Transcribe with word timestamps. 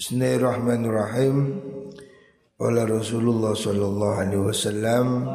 Bismillahirrahmanirrahim. 0.00 1.60
Oleh 2.56 2.88
Rasulullah 2.88 3.52
sallallahu 3.52 4.16
alaihi 4.16 4.44
wasallam 4.48 5.28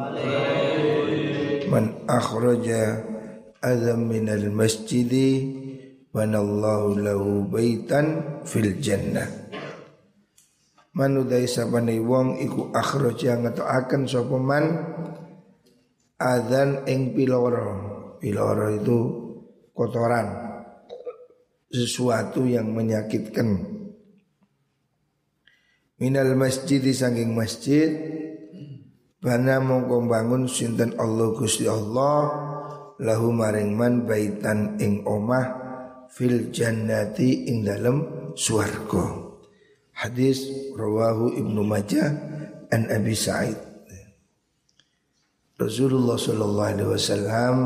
Man 1.70 2.02
akhraja 2.10 2.98
adam 3.62 4.10
minal 4.10 4.50
masjidi 4.50 5.54
Manallahu 6.10 6.98
lahu 6.98 7.46
baitan 7.46 8.42
fil 8.42 8.82
jannah 8.82 9.30
Manudai 10.98 11.46
sabani 11.46 12.02
wong 12.02 12.42
iku 12.42 12.74
akhraja 12.74 13.38
ngetoaken 13.38 14.10
sapa 14.10 14.34
man 14.34 14.82
adzan 16.18 16.82
ing 16.90 17.14
piloro. 17.14 18.18
Piloro 18.18 18.66
itu 18.74 18.98
kotoran 19.70 20.26
sesuatu 21.70 22.42
yang 22.42 22.74
menyakitkan 22.74 23.75
minal 26.00 26.36
masjid 26.36 26.80
sanging 26.92 27.32
masjid. 27.32 27.88
Bana 29.16 29.58
mongko 29.58 30.06
bangun 30.06 30.46
sinten 30.46 30.94
Allah 31.00 31.34
Gusti 31.34 31.66
Allah? 31.66 32.46
Lahu 32.96 33.28
maring 33.34 33.76
man 33.76 34.08
baitan 34.08 34.80
ing 34.80 35.04
omah 35.04 35.44
fil 36.08 36.48
jannati 36.48 37.50
ing 37.50 37.66
dalem 37.66 38.32
swarga. 38.38 39.26
Hadis 39.96 40.48
rawahu 40.76 41.32
ibnu 41.36 41.64
majah 41.64 42.12
an 42.72 42.88
abi 42.92 43.16
sa'id. 43.16 43.56
Rasulullah 45.56 46.20
sallallahu 46.20 46.70
alaihi 46.76 46.90
wasallam 46.92 47.56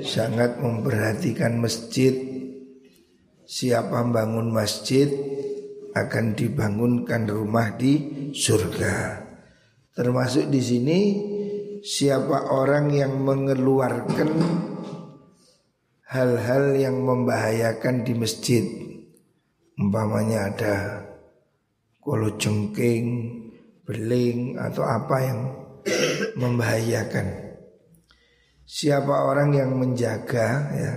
sangat 0.00 0.56
memperhatikan 0.60 1.60
masjid. 1.60 2.16
Siapa 3.44 4.00
bangun 4.08 4.48
masjid 4.48 5.12
akan 5.92 6.32
dibangunkan 6.32 7.28
rumah 7.28 7.76
di 7.76 8.28
surga. 8.32 9.20
Termasuk 9.92 10.48
di 10.48 10.60
sini 10.64 11.00
siapa 11.84 12.48
orang 12.48 12.88
yang 12.92 13.20
mengeluarkan 13.20 14.30
hal-hal 16.08 16.64
yang 16.76 16.96
membahayakan 17.04 18.04
di 18.04 18.12
masjid. 18.16 18.64
Umpamanya 19.76 20.52
ada 20.52 20.76
kolo 22.00 22.36
jengking, 22.36 23.08
beling 23.84 24.60
atau 24.60 24.84
apa 24.84 25.16
yang 25.20 25.40
membahayakan. 26.36 27.56
Siapa 28.64 29.28
orang 29.28 29.52
yang 29.52 29.76
menjaga 29.76 30.48
ya 30.72 30.92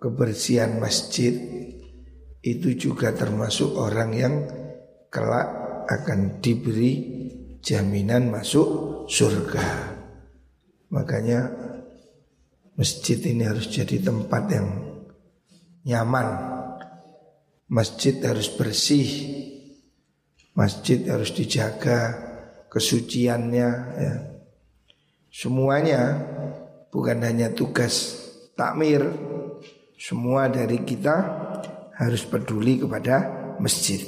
kebersihan 0.00 0.78
masjid 0.78 1.34
itu 2.46 2.78
juga 2.78 3.10
termasuk 3.10 3.74
orang 3.74 4.10
yang 4.14 4.34
kelak 5.10 5.50
akan 5.90 6.38
diberi 6.38 6.92
jaminan 7.58 8.30
masuk 8.30 9.02
surga. 9.10 9.66
Makanya 10.94 11.50
masjid 12.78 13.18
ini 13.26 13.42
harus 13.42 13.66
jadi 13.66 13.98
tempat 13.98 14.42
yang 14.54 14.68
nyaman. 15.82 16.28
Masjid 17.66 18.14
harus 18.22 18.46
bersih. 18.54 19.10
Masjid 20.54 21.02
harus 21.10 21.34
dijaga 21.34 22.14
kesuciannya 22.70 23.70
ya. 23.98 24.14
Semuanya 25.34 26.16
bukan 26.94 27.20
hanya 27.26 27.52
tugas 27.52 28.22
takmir, 28.56 29.04
semua 30.00 30.48
dari 30.48 30.80
kita 30.80 31.16
harus 31.96 32.22
peduli 32.28 32.78
kepada 32.84 33.24
masjid. 33.56 33.98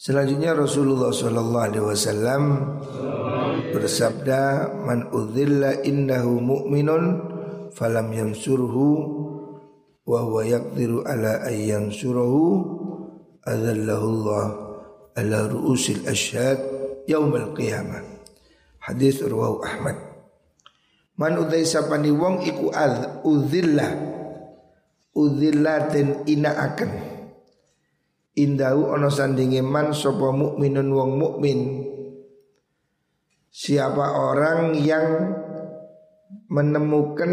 Selanjutnya 0.00 0.56
Rasulullah 0.56 1.12
Shallallahu 1.12 1.66
Alaihi 1.68 1.84
Wasallam 1.84 2.42
bersabda, 3.76 4.72
"Man 4.88 5.12
udzilla 5.12 5.84
innahu 5.84 6.40
mu'minun 6.40 7.04
falam 7.76 8.08
yansurhu 8.08 8.88
wa 10.08 10.24
huwa 10.24 10.48
yaqdiru 10.48 11.04
ala 11.04 11.44
ayyan 11.44 11.92
surahu 11.92 12.64
adzallahu 13.44 14.06
Allah 14.08 14.46
ala 15.20 15.38
ru'usil 15.52 16.08
asyhad 16.08 16.56
yaumil 17.04 17.52
qiyamah." 17.52 18.00
Hadis 18.80 19.20
rawahu 19.20 19.60
Ahmad. 19.60 20.00
Man 21.20 21.36
udzai 21.36 21.68
sapani 21.68 22.08
wong 22.08 22.40
iku 22.48 22.72
udzillah 23.28 24.19
udzillatin 25.14 26.26
ina 26.30 26.50
akan 26.70 26.90
indahu 28.38 28.94
ono 28.94 29.08
sandingi 29.10 29.60
man 29.60 29.90
sapa 29.92 30.30
mukminun 30.30 30.88
wong 30.90 31.12
mukmin 31.18 31.60
siapa 33.50 34.14
orang 34.14 34.78
yang 34.78 35.06
menemukan 36.50 37.32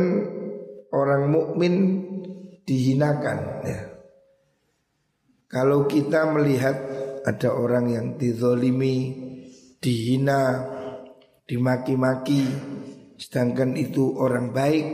orang 0.94 1.30
mukmin 1.30 1.76
dihinakan 2.66 3.40
ya. 3.64 3.80
Kalau 5.48 5.88
kita 5.88 6.28
melihat 6.28 6.76
ada 7.24 7.56
orang 7.56 7.88
yang 7.88 8.08
dizolimi, 8.20 9.16
dihina, 9.80 10.68
dimaki-maki, 11.48 12.44
sedangkan 13.16 13.80
itu 13.80 14.12
orang 14.20 14.52
baik, 14.52 14.86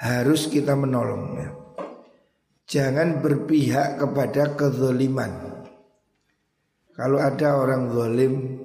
harus 0.00 0.48
kita 0.48 0.72
menolongnya. 0.72 1.67
Jangan 2.68 3.24
berpihak 3.24 3.96
kepada 3.96 4.52
kezoliman. 4.52 5.64
Kalau 6.92 7.16
ada 7.16 7.56
orang 7.56 7.88
zolim, 7.88 8.60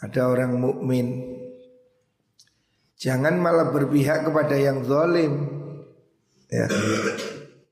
ada 0.00 0.20
orang 0.32 0.56
mukmin, 0.56 1.36
jangan 2.96 3.36
malah 3.36 3.68
berpihak 3.76 4.24
kepada 4.24 4.56
yang 4.56 4.80
zolim. 4.88 5.52
Ya. 6.48 6.64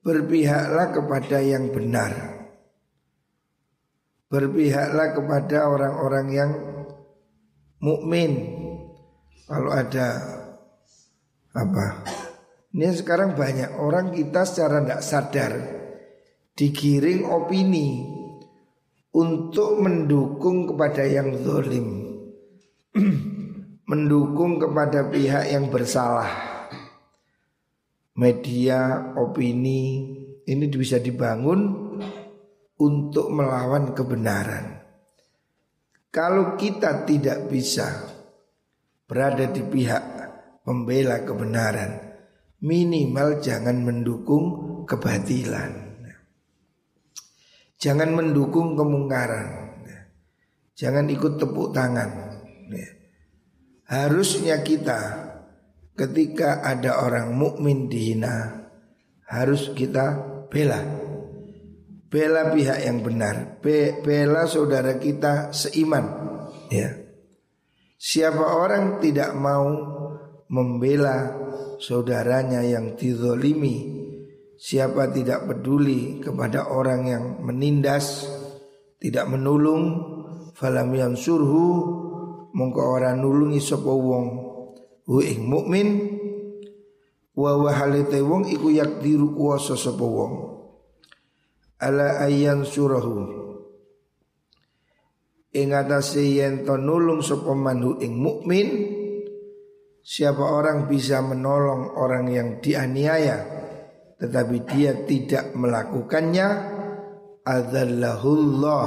Berpihaklah 0.05 0.93
kepada 0.93 1.41
yang 1.41 1.73
benar. 1.73 2.13
Berpihaklah 4.29 5.17
kepada 5.17 5.65
orang-orang 5.65 6.27
yang 6.29 6.51
mukmin. 7.81 8.53
Kalau 9.49 9.73
ada 9.73 10.21
apa 11.57 11.85
ini 12.75 12.91
sekarang 12.91 13.39
banyak 13.39 13.79
orang 13.79 14.11
kita 14.11 14.43
secara 14.43 14.83
tidak 14.83 14.99
sadar 14.99 15.53
digiring 16.59 17.23
opini 17.23 18.03
untuk 19.15 19.79
mendukung 19.79 20.67
kepada 20.67 21.07
yang 21.07 21.39
zolim, 21.39 22.19
mendukung 23.91 24.59
kepada 24.59 25.07
pihak 25.07 25.55
yang 25.55 25.71
bersalah. 25.71 26.27
Media, 28.15 29.11
opini 29.19 30.11
ini 30.47 30.65
bisa 30.71 30.99
dibangun 30.99 31.91
untuk 32.79 33.27
melawan 33.31 33.95
kebenaran. 33.95 34.83
Kalau 36.11 36.55
kita 36.59 37.03
tidak 37.03 37.47
bisa 37.51 37.87
berada 39.07 39.51
di 39.51 39.63
pihak 39.63 40.03
pembela 40.63 41.23
kebenaran, 41.27 42.04
minimal 42.61 43.39
jangan 43.43 43.81
mendukung 43.83 44.45
kebatilan. 44.85 45.85
Jangan 47.75 48.15
mendukung 48.15 48.79
kemungkaran. 48.79 49.75
Jangan 50.75 51.07
ikut 51.11 51.39
tepuk 51.39 51.71
tangan. 51.71 52.35
Harusnya 53.85 54.59
kita 54.65 55.01
ketika 55.95 56.59
ada 56.65 56.99
orang 56.99 57.31
mukmin 57.37 57.87
dihina 57.87 58.67
harus 59.29 59.71
kita 59.71 60.17
bela. 60.49 60.81
Bela 62.05 62.53
pihak 62.53 62.79
yang 62.85 63.03
benar, 63.03 63.59
bela 64.05 64.47
saudara 64.47 64.95
kita 64.95 65.51
seiman, 65.51 66.05
ya. 66.71 66.95
Siapa 67.99 68.55
orang 68.55 69.03
tidak 69.03 69.35
mau 69.35 69.67
membela 70.47 71.44
saudaranya 71.79 72.63
yang 72.63 72.95
dizolimi. 72.95 74.05
Siapa 74.55 75.11
tidak 75.11 75.51
peduli 75.51 76.23
kepada 76.23 76.71
orang 76.71 77.01
yang 77.11 77.25
menindas 77.43 78.23
Tidak 78.95 79.27
menolong 79.27 79.83
Falam 80.55 80.95
yang 80.95 81.19
surhu 81.19 81.67
Mongko 82.55 82.81
orang 82.95 83.19
nulungi 83.19 83.59
sapa 83.59 83.91
wong. 83.91 84.27
Hu 85.11 85.19
ing 85.19 85.43
mukmin 85.43 85.87
Wa 87.35 87.51
wahalite 87.59 88.23
wong 88.23 88.47
iku 88.47 88.71
yakdiru 88.71 89.35
kuasa 89.35 89.75
sapa 89.75 90.07
wong. 90.07 90.33
Ala 91.83 92.23
ayyan 92.23 92.63
surahu 92.63 93.43
Ing 95.51 95.75
atase 95.75 96.23
yen 96.23 96.63
to 96.63 96.79
nulung 96.79 97.19
sapa 97.19 97.51
manhu 97.51 97.99
ing 97.99 98.15
mukmin 98.15 98.67
Siapa 100.05 100.53
orang 100.53 100.85
bisa 100.85 101.17
menolong 101.25 101.97
orang 101.97 102.29
yang 102.29 102.49
dianiaya 102.61 103.41
tetapi 104.21 104.61
dia 104.69 105.01
tidak 105.01 105.57
melakukannya? 105.57 106.77
Adzallahullah 107.41 108.85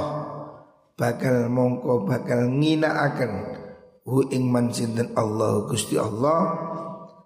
bakal 0.95 1.51
mongko 1.51 2.07
bakal 2.07 2.47
akan 2.47 3.31
hu 4.07 4.31
ing 4.31 4.47
man 4.47 4.71
sinten? 4.71 5.11
Allah 5.19 5.67
Gusti 5.67 5.99
Allah. 5.99 6.39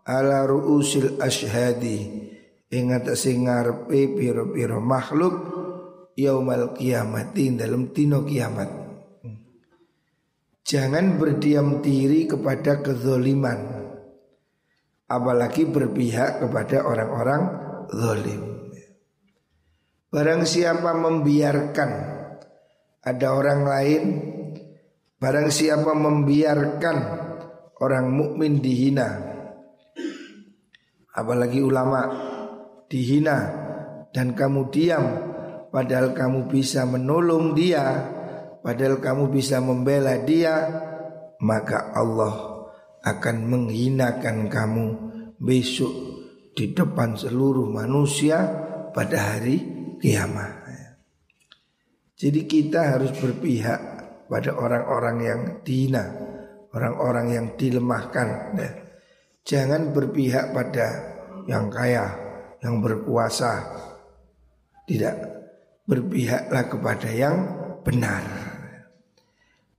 Ala 0.10 0.42
ruusil 0.50 1.22
ashhadi. 1.22 2.26
Ing 2.74 2.98
atase 2.98 3.38
ngarepe 3.38 4.18
pira-pira 4.18 4.82
makhluk 4.82 5.36
yaumal 6.18 6.74
kiamati 6.74 7.54
dalam 7.54 7.94
tino 7.94 8.26
kiamat. 8.26 8.70
Jangan 10.66 11.22
berdiam 11.22 11.86
diri 11.86 12.26
kepada 12.26 12.82
kezoliman 12.82 13.83
apalagi 15.08 15.68
berpihak 15.68 16.44
kepada 16.44 16.84
orang-orang 16.86 17.42
zalim. 17.92 18.42
Barang 20.14 20.46
siapa 20.46 20.94
membiarkan 20.94 21.92
ada 23.02 23.28
orang 23.34 23.62
lain, 23.66 24.04
barang 25.18 25.50
siapa 25.50 25.92
membiarkan 25.98 26.98
orang 27.82 28.14
mukmin 28.14 28.62
dihina, 28.62 29.10
apalagi 31.18 31.66
ulama 31.66 32.02
dihina 32.86 33.38
dan 34.14 34.38
kamu 34.38 34.70
diam, 34.70 35.06
padahal 35.74 36.14
kamu 36.14 36.46
bisa 36.46 36.86
menolong 36.86 37.58
dia, 37.58 38.06
padahal 38.62 39.02
kamu 39.02 39.34
bisa 39.34 39.58
membela 39.66 40.22
dia, 40.22 40.70
maka 41.42 41.90
Allah 41.98 42.53
akan 43.04 43.36
menghinakan 43.52 44.48
kamu 44.48 44.86
besok 45.36 45.92
di 46.56 46.72
depan 46.72 47.20
seluruh 47.20 47.68
manusia 47.68 48.40
pada 48.96 49.36
hari 49.36 49.60
kiamat. 50.00 50.64
Jadi 52.16 52.48
kita 52.48 52.96
harus 52.96 53.12
berpihak 53.20 53.80
pada 54.32 54.56
orang-orang 54.56 55.18
yang 55.20 55.42
dina, 55.68 56.08
orang-orang 56.72 57.28
yang 57.36 57.48
dilemahkan. 57.60 58.56
Jangan 59.44 59.92
berpihak 59.92 60.56
pada 60.56 60.88
yang 61.52 61.68
kaya, 61.68 62.08
yang 62.64 62.80
berkuasa. 62.80 63.60
Tidak, 64.88 65.16
berpihaklah 65.84 66.64
kepada 66.72 67.10
yang 67.12 67.36
benar. 67.84 68.24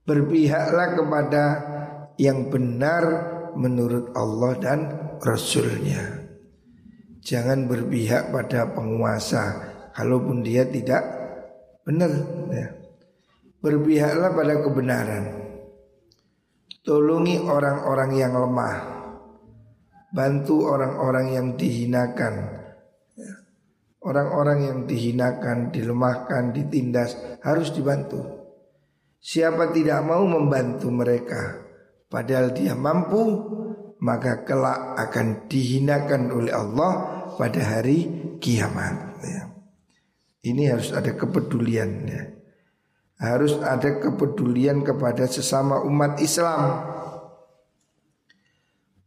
Berpihaklah 0.05 0.93
kepada 0.93 1.43
yang 2.15 2.47
benar 2.47 3.03
menurut 3.55 4.11
Allah 4.15 4.53
dan 4.59 4.79
Rasulnya. 5.19 6.27
Jangan 7.25 7.65
berpihak 7.65 8.29
pada 8.29 8.69
penguasa 8.69 9.43
kalaupun 9.97 10.45
dia 10.45 10.67
tidak 10.69 11.01
benar 11.81 12.11
ya. 12.53 12.67
Berpihaklah 13.65 14.29
pada 14.37 14.61
kebenaran. 14.61 15.23
Tolongi 16.85 17.41
orang-orang 17.41 18.11
yang 18.13 18.37
lemah. 18.37 18.77
Bantu 20.13 20.69
orang-orang 20.69 21.33
yang 21.33 21.47
dihinakan. 21.57 22.33
Ya. 23.17 23.33
Orang-orang 24.05 24.59
yang 24.69 24.79
dihinakan, 24.85 25.73
dilemahkan, 25.73 26.53
ditindas 26.53 27.17
harus 27.41 27.73
dibantu. 27.73 28.21
Siapa 29.17 29.73
tidak 29.73 30.05
mau 30.05 30.21
membantu 30.29 30.93
mereka 30.93 31.64
padahal 32.15 32.55
dia 32.55 32.71
mampu, 32.79 33.43
maka 33.99 34.47
kelak 34.47 34.95
akan 34.95 35.51
dihinakan 35.51 36.31
oleh 36.31 36.55
Allah 36.55 36.91
pada 37.35 37.59
hari 37.59 38.07
kiamat. 38.39 39.19
Ya. 39.19 39.51
Ini 40.47 40.71
harus 40.71 40.95
ada 40.95 41.11
kepedulian 41.11 42.07
ya. 42.07 42.23
Harus 43.19 43.59
ada 43.59 43.99
kepedulian 43.99 44.79
kepada 44.87 45.27
sesama 45.27 45.83
umat 45.83 46.23
Islam. 46.23 46.87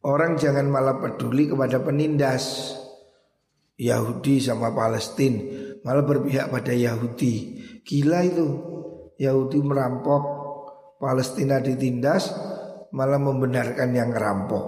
Orang 0.05 0.37
jangan 0.37 0.69
malah 0.69 1.01
peduli 1.01 1.49
kepada 1.49 1.81
penindas 1.81 2.77
Yahudi 3.77 4.41
sama 4.41 4.73
Palestina, 4.73 5.81
malah 5.85 6.05
berpihak 6.05 6.49
pada 6.53 6.73
Yahudi. 6.77 7.65
Gila 7.85 8.21
itu. 8.25 8.49
Yahudi 9.19 9.59
merampok, 9.61 10.23
Palestina 11.03 11.59
ditindas, 11.59 12.31
malah 12.93 13.21
membenarkan 13.21 13.91
yang 13.93 14.11
ngerampok. 14.13 14.65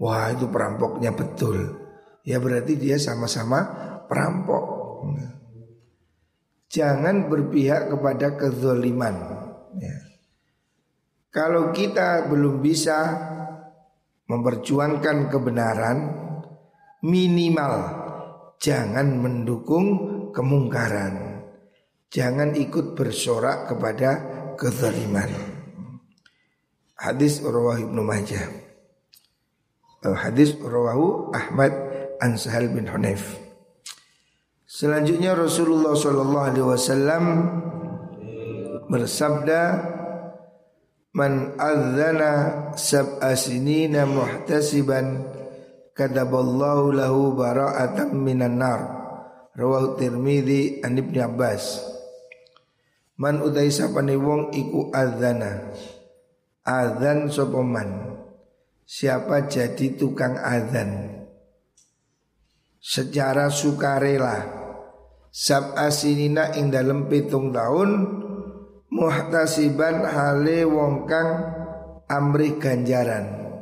Wah, 0.00 0.32
itu 0.34 0.50
perampoknya 0.50 1.14
betul. 1.14 1.82
Ya 2.22 2.38
berarti 2.38 2.78
dia 2.78 2.98
sama-sama 2.98 3.66
perampok. 4.06 4.82
Jangan 6.72 7.28
berpihak 7.28 7.92
kepada 7.92 8.32
kezoliman 8.40 9.12
ya. 9.76 9.92
Kalau 11.28 11.68
kita 11.68 12.32
belum 12.32 12.64
bisa 12.64 13.28
memperjuangkan 14.24 15.28
kebenaran 15.28 15.98
Minimal 17.02 17.74
jangan 18.56 19.20
mendukung 19.20 19.86
kemungkaran 20.32 21.44
Jangan 22.08 22.56
ikut 22.56 22.96
bersorak 22.96 23.68
kepada 23.68 24.10
kezaliman 24.56 25.51
Hadis 27.02 27.42
Rawah 27.42 27.82
Ibnu 27.82 27.98
Majah 27.98 28.46
Hadis 30.06 30.54
Rawahu 30.54 31.34
Ahmad 31.34 31.74
An 32.22 32.38
Sahal 32.38 32.70
bin 32.70 32.86
Hunayf 32.86 33.42
Selanjutnya 34.70 35.34
Rasulullah 35.34 35.98
Shallallahu 35.98 36.46
Alaihi 36.48 36.64
Wasallam 36.64 37.24
bersabda, 38.88 39.60
"Man 41.12 41.58
adzana 41.60 42.32
sab'a 42.72 43.36
sinina 43.36 44.08
muhtasiban 44.08 45.28
kataballahu 45.92 46.96
lahu 46.96 47.36
bara'atan 47.36 48.16
minan 48.16 48.56
nar." 48.62 48.80
Rawahu 49.52 50.00
Tirmidzi 50.00 50.80
an 50.80 50.96
Ibnu 50.96 51.20
Abbas. 51.20 51.84
Man 53.20 53.44
utai 53.44 53.68
sapane 53.68 54.16
wong 54.16 54.56
iku 54.56 54.88
adzana. 54.88 55.68
Adzan 56.62 57.26
sapa 57.26 57.58
Siapa 58.86 59.50
jadi 59.50 59.98
tukang 59.98 60.38
adzan? 60.38 61.10
Secara 62.78 63.50
sukarela. 63.50 64.62
Sab 65.32 65.74
asinina 65.74 66.54
ing 66.54 66.68
dalam 66.68 67.08
pitung 67.08 67.56
tahun 67.56 67.90
Muhtasiban 68.92 70.04
hale 70.04 70.68
wong 70.68 71.08
kang 71.08 71.30
amri 72.04 72.60
ganjaran. 72.60 73.56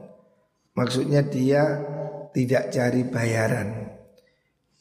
Maksudnya 0.75 1.23
dia 1.23 1.79
tidak 2.35 2.75
cari 2.75 3.07
bayaran. 3.07 3.95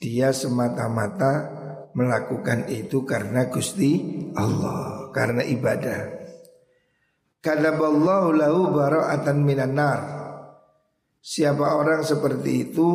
Dia 0.02 0.34
semata-mata 0.34 1.56
melakukan 1.94 2.66
itu 2.72 3.04
karena 3.04 3.52
Gusti 3.52 4.00
Allah 4.34 5.12
Karena 5.12 5.44
ibadah 5.44 6.19
Kadaballahu 7.40 8.36
lahu 8.36 8.76
bara'atan 8.76 9.40
minan 9.48 9.80
nar. 9.80 10.00
Siapa 11.24 11.80
orang 11.80 12.04
seperti 12.04 12.72
itu 12.72 12.88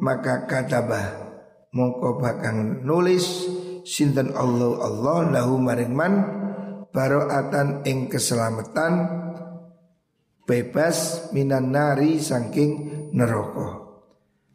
maka 0.00 0.44
katabah. 0.44 1.28
Mongko 1.72 2.20
bakang 2.20 2.84
nulis 2.84 3.48
sinten 3.84 4.32
Allah 4.36 4.76
Allah 4.84 5.18
lahu 5.40 5.60
maring 5.60 5.92
man 5.92 6.14
baroatan 6.92 7.84
ing 7.84 8.08
keselamatan 8.08 9.08
bebas 10.44 11.28
minan 11.32 11.72
nari 11.72 12.20
saking 12.20 13.08
neraka. 13.16 13.88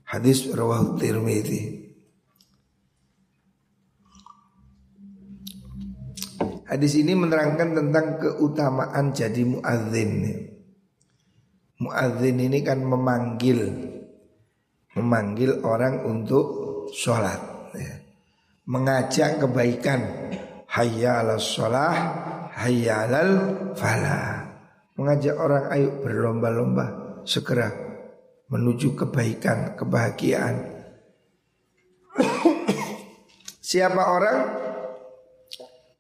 Hadis 0.06 0.50
rawah 0.54 0.94
Tirmidzi 0.98 1.83
Hadis 6.74 6.98
ini 6.98 7.14
menerangkan 7.14 7.78
tentang 7.78 8.18
keutamaan 8.18 9.14
jadi 9.14 9.46
muadzin. 9.46 10.26
Muadzin 11.78 12.38
ini 12.42 12.66
kan 12.66 12.82
memanggil 12.82 13.62
memanggil 14.98 15.62
orang 15.62 16.02
untuk 16.02 16.46
sholat 16.90 17.70
ya. 17.78 17.94
Mengajak 18.66 19.38
kebaikan 19.38 20.02
Hayya 20.74 21.22
ala 21.22 21.38
sholah 21.38 21.94
Hayya 22.58 23.06
alal 23.06 23.32
falah 23.78 24.42
Mengajak 24.98 25.38
orang 25.38 25.70
ayo 25.78 26.02
berlomba-lomba 26.02 26.86
Segera 27.22 27.70
menuju 28.50 28.98
kebaikan, 28.98 29.78
kebahagiaan 29.78 30.56
Siapa 33.70 34.04
orang 34.10 34.40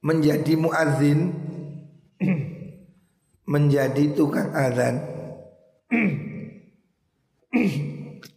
menjadi 0.04 0.54
muadzin 0.60 1.32
menjadi 3.48 4.04
tukang 4.16 4.52
azan 4.52 5.00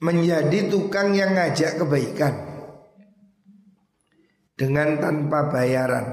menjadi 0.01 0.71
tukang 0.71 1.15
yang 1.17 1.35
ngajak 1.35 1.81
kebaikan 1.83 2.35
dengan 4.57 4.97
tanpa 4.99 5.53
bayaran. 5.53 6.07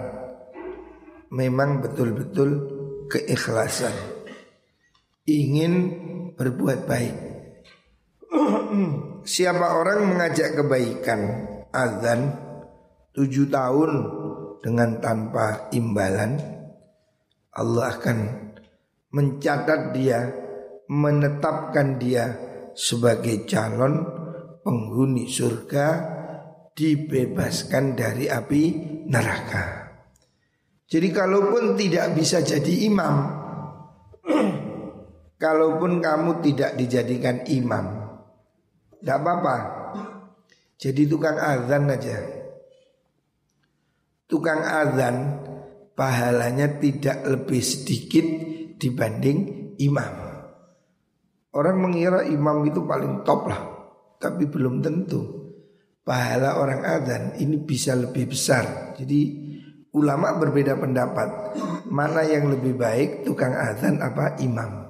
Memang 1.34 1.82
betul-betul 1.82 2.50
keikhlasan. 3.10 3.96
Ingin 5.26 5.74
berbuat 6.38 6.86
baik. 6.86 7.16
Siapa 9.24 9.68
orang 9.80 10.14
mengajak 10.14 10.60
kebaikan 10.60 11.22
azan 11.74 12.38
tujuh 13.16 13.48
tahun 13.50 13.92
dengan 14.64 15.04
tanpa 15.04 15.68
imbalan, 15.76 16.40
Allah 17.52 17.86
akan 18.00 18.18
mencatat 19.12 19.92
dia, 19.92 20.32
menetapkan 20.88 22.00
dia 22.00 22.32
sebagai 22.72 23.44
calon 23.44 24.08
penghuni 24.64 25.28
surga 25.28 25.88
dibebaskan 26.72 27.94
dari 27.94 28.32
api 28.32 28.64
neraka. 29.12 29.84
Jadi 30.88 31.10
kalaupun 31.12 31.76
tidak 31.76 32.16
bisa 32.16 32.40
jadi 32.40 32.88
imam, 32.88 33.16
kalaupun 35.44 36.00
kamu 36.00 36.40
tidak 36.40 36.80
dijadikan 36.80 37.44
imam, 37.52 37.86
tidak 39.02 39.18
apa-apa. 39.20 39.58
Jadi 40.80 41.04
tukang 41.06 41.38
azan 41.38 41.92
aja. 41.92 42.43
Tukang 44.26 44.64
azan 44.64 45.16
pahalanya 45.94 46.80
tidak 46.82 47.22
lebih 47.28 47.62
sedikit 47.62 48.26
dibanding 48.80 49.38
imam. 49.78 50.14
Orang 51.54 51.78
mengira 51.86 52.26
imam 52.26 52.66
itu 52.66 52.82
paling 52.82 53.22
top 53.22 53.46
lah, 53.46 53.62
tapi 54.18 54.50
belum 54.50 54.82
tentu 54.82 55.44
pahala 56.04 56.60
orang 56.60 56.84
adzan 56.84 57.40
ini 57.40 57.64
bisa 57.64 57.96
lebih 57.96 58.32
besar. 58.32 58.96
Jadi 59.00 59.22
ulama 59.96 60.36
berbeda 60.36 60.76
pendapat 60.76 61.30
mana 61.88 62.22
yang 62.28 62.52
lebih 62.52 62.76
baik 62.76 63.24
tukang 63.24 63.56
adzan 63.56 64.04
apa 64.04 64.38
imam. 64.44 64.84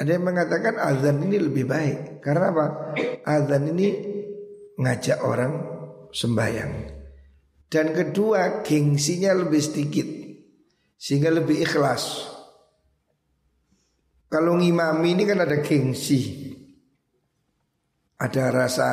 Ada 0.00 0.16
yang 0.16 0.24
mengatakan 0.24 0.80
azan 0.80 1.20
ini 1.28 1.36
lebih 1.36 1.68
baik 1.68 2.24
karena 2.24 2.48
apa? 2.48 2.66
Azan 3.24 3.68
ini 3.68 3.88
ngajak 4.80 5.18
orang 5.20 5.52
sembahyang. 6.08 6.99
Dan 7.70 7.94
kedua 7.94 8.66
gengsinya 8.66 9.30
lebih 9.30 9.62
sedikit 9.62 10.08
sehingga 10.98 11.30
lebih 11.30 11.62
ikhlas. 11.62 12.26
Kalau 14.26 14.58
ngimami 14.58 15.14
ini 15.14 15.22
kan 15.22 15.38
ada 15.38 15.62
gengsi. 15.62 16.50
Ada 18.18 18.50
rasa 18.50 18.88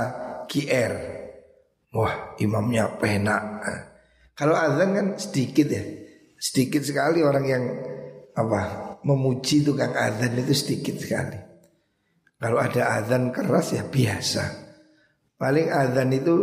GR. 0.45 1.17
Wah 1.97 2.35
imamnya 2.37 2.99
penak 2.99 3.63
Kalau 4.35 4.53
azan 4.53 4.89
kan 4.91 5.07
sedikit 5.15 5.71
ya 5.71 5.83
Sedikit 6.35 6.83
sekali 6.83 7.23
orang 7.23 7.45
yang 7.47 7.63
apa 8.37 8.61
memuji 9.07 9.63
tukang 9.63 9.95
azan 9.95 10.35
itu 10.37 10.53
sedikit 10.53 10.99
sekali 10.99 11.39
Kalau 12.37 12.59
ada 12.59 13.01
azan 13.01 13.31
keras 13.31 13.73
ya 13.73 13.87
biasa 13.87 14.43
Paling 15.39 15.71
azan 15.71 16.11
itu 16.11 16.35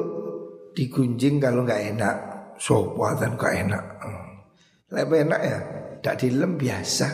digunjing 0.74 1.38
kalau 1.38 1.62
nggak 1.62 1.82
enak 1.94 2.16
Sopo 2.54 3.02
azan 3.02 3.34
gak 3.34 3.66
enak 3.66 3.84
Lebih 4.94 5.26
enak 5.26 5.40
ya 5.42 5.58
Tidak 5.98 6.16
dilem 6.22 6.54
biasa 6.54 7.08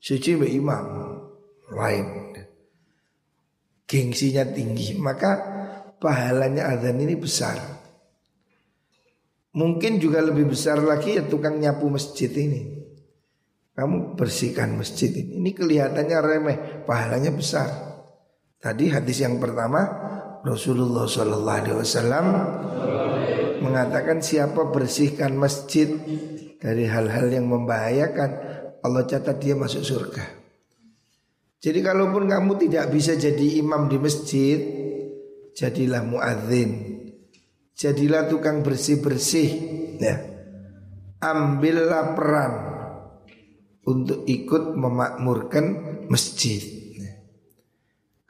Suci 0.00 0.40
be 0.40 0.48
imam 0.48 0.84
Lain 1.76 2.32
Gengsinya 3.84 4.48
tinggi 4.48 4.96
Maka 4.96 5.60
pahalanya 6.00 6.72
azan 6.74 6.98
ini 6.98 7.14
besar. 7.14 7.60
Mungkin 9.54 10.00
juga 10.00 10.24
lebih 10.24 10.50
besar 10.50 10.80
lagi 10.80 11.20
ya 11.20 11.22
tukang 11.28 11.60
nyapu 11.60 11.86
masjid 11.92 12.32
ini. 12.32 12.80
Kamu 13.76 14.16
bersihkan 14.16 14.74
masjid 14.74 15.12
ini. 15.12 15.38
Ini 15.38 15.50
kelihatannya 15.54 16.18
remeh, 16.18 16.58
pahalanya 16.88 17.30
besar. 17.30 17.68
Tadi 18.60 18.92
hadis 18.92 19.24
yang 19.24 19.40
pertama 19.40 19.80
Rasulullah 20.40 21.04
Shallallahu 21.04 21.58
Alaihi 21.60 21.76
Wasallam 21.76 22.26
mengatakan 23.60 24.24
siapa 24.24 24.72
bersihkan 24.72 25.36
masjid 25.36 25.92
dari 26.56 26.88
hal-hal 26.88 27.28
yang 27.28 27.48
membahayakan 27.48 28.30
Allah 28.80 29.04
catat 29.04 29.36
dia 29.36 29.52
masuk 29.52 29.84
surga. 29.84 30.24
Jadi 31.60 31.84
kalaupun 31.84 32.24
kamu 32.24 32.56
tidak 32.56 32.88
bisa 32.88 33.12
jadi 33.20 33.60
imam 33.60 33.84
di 33.92 34.00
masjid, 34.00 34.58
jadilah 35.52 36.00
muadzin. 36.00 36.88
Jadilah 37.76 38.28
tukang 38.28 38.64
bersih-bersih 38.64 39.48
ya. 40.00 40.16
Ambillah 41.20 42.16
peran 42.16 42.52
untuk 43.84 44.24
ikut 44.24 44.72
memakmurkan 44.72 45.64
masjid. 46.08 46.79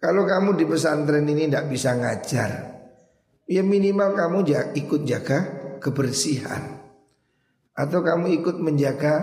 Kalau 0.00 0.24
kamu 0.24 0.56
di 0.56 0.64
pesantren 0.64 1.28
ini 1.28 1.44
tidak 1.44 1.68
bisa 1.68 1.92
ngajar, 1.92 2.50
ya 3.44 3.60
minimal 3.60 4.16
kamu 4.16 4.38
ikut 4.72 5.04
jaga 5.04 5.38
kebersihan. 5.76 6.80
Atau 7.76 8.00
kamu 8.00 8.40
ikut 8.40 8.56
menjaga 8.64 9.14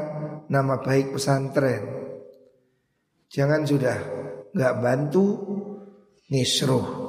nama 0.54 0.78
baik 0.78 1.18
pesantren. 1.18 1.82
Jangan 3.28 3.66
sudah 3.66 3.98
nggak 4.54 4.76
bantu 4.78 5.26
nisruh 6.30 7.08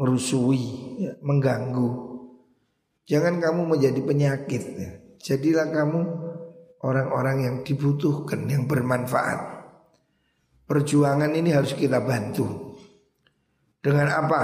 merusui, 0.00 0.96
ya, 0.96 1.12
mengganggu. 1.20 1.90
Jangan 3.04 3.36
kamu 3.36 3.62
menjadi 3.68 4.00
penyakit. 4.00 4.62
Ya. 4.80 4.90
Jadilah 5.20 5.68
kamu 5.68 6.00
orang-orang 6.80 7.36
yang 7.44 7.56
dibutuhkan, 7.60 8.48
yang 8.48 8.64
bermanfaat. 8.64 9.59
Perjuangan 10.70 11.34
ini 11.34 11.50
harus 11.50 11.74
kita 11.74 11.98
bantu. 11.98 12.78
Dengan 13.82 14.06
apa? 14.06 14.42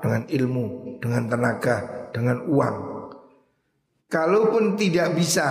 Dengan 0.00 0.24
ilmu, 0.24 0.96
dengan 0.96 1.28
tenaga, 1.28 2.08
dengan 2.16 2.48
uang. 2.48 2.76
Kalaupun 4.08 4.80
tidak 4.80 5.12
bisa, 5.12 5.48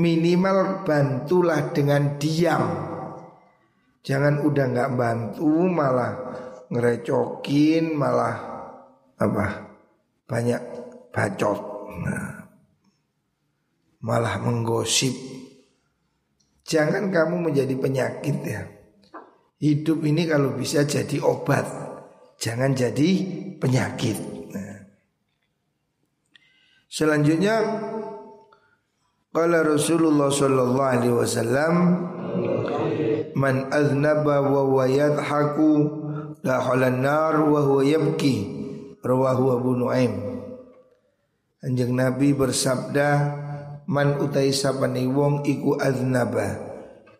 minimal 0.00 0.80
bantulah 0.88 1.68
dengan 1.76 2.16
diam. 2.16 2.64
Jangan 4.00 4.40
udah 4.48 4.64
nggak 4.72 4.92
bantu 4.96 5.68
malah 5.68 6.12
ngerecokin 6.72 7.96
malah 7.96 8.36
apa 9.16 9.72
banyak 10.28 10.60
bacot 11.10 11.60
nah, 12.04 12.44
malah 14.04 14.36
menggosip 14.44 15.16
jangan 16.68 17.08
kamu 17.08 17.48
menjadi 17.48 17.74
penyakit 17.74 18.36
ya 18.44 18.62
hidup 19.58 20.06
ini 20.06 20.26
kalau 20.26 20.54
bisa 20.54 20.86
jadi 20.86 21.18
obat 21.22 21.66
jangan 22.38 22.74
jadi 22.74 23.10
penyakit. 23.58 24.18
Nah. 24.54 24.78
selanjutnya 26.86 27.56
Qala 29.28 29.60
Rasulullah 29.60 30.32
sallallahu 30.32 30.88
alaihi 30.88 31.14
wasallam 31.14 31.74
man 33.36 33.68
aznaba 33.70 34.40
wa 34.40 34.82
yadhaku 34.88 35.70
dakhalan 36.40 37.04
nar 37.04 37.36
wa 37.44 37.60
huwa 37.60 37.84
yabki. 37.84 38.58
Rawahu 38.98 39.44
Abu 39.54 39.70
Nuaim. 39.78 40.12
Anjing 41.62 41.94
Nabi 41.94 42.34
bersabda 42.34 43.08
man 43.86 44.18
utai 44.18 44.50
sapane 44.50 45.06
wong 45.06 45.46
iku 45.46 45.78
aznaba 45.78 46.58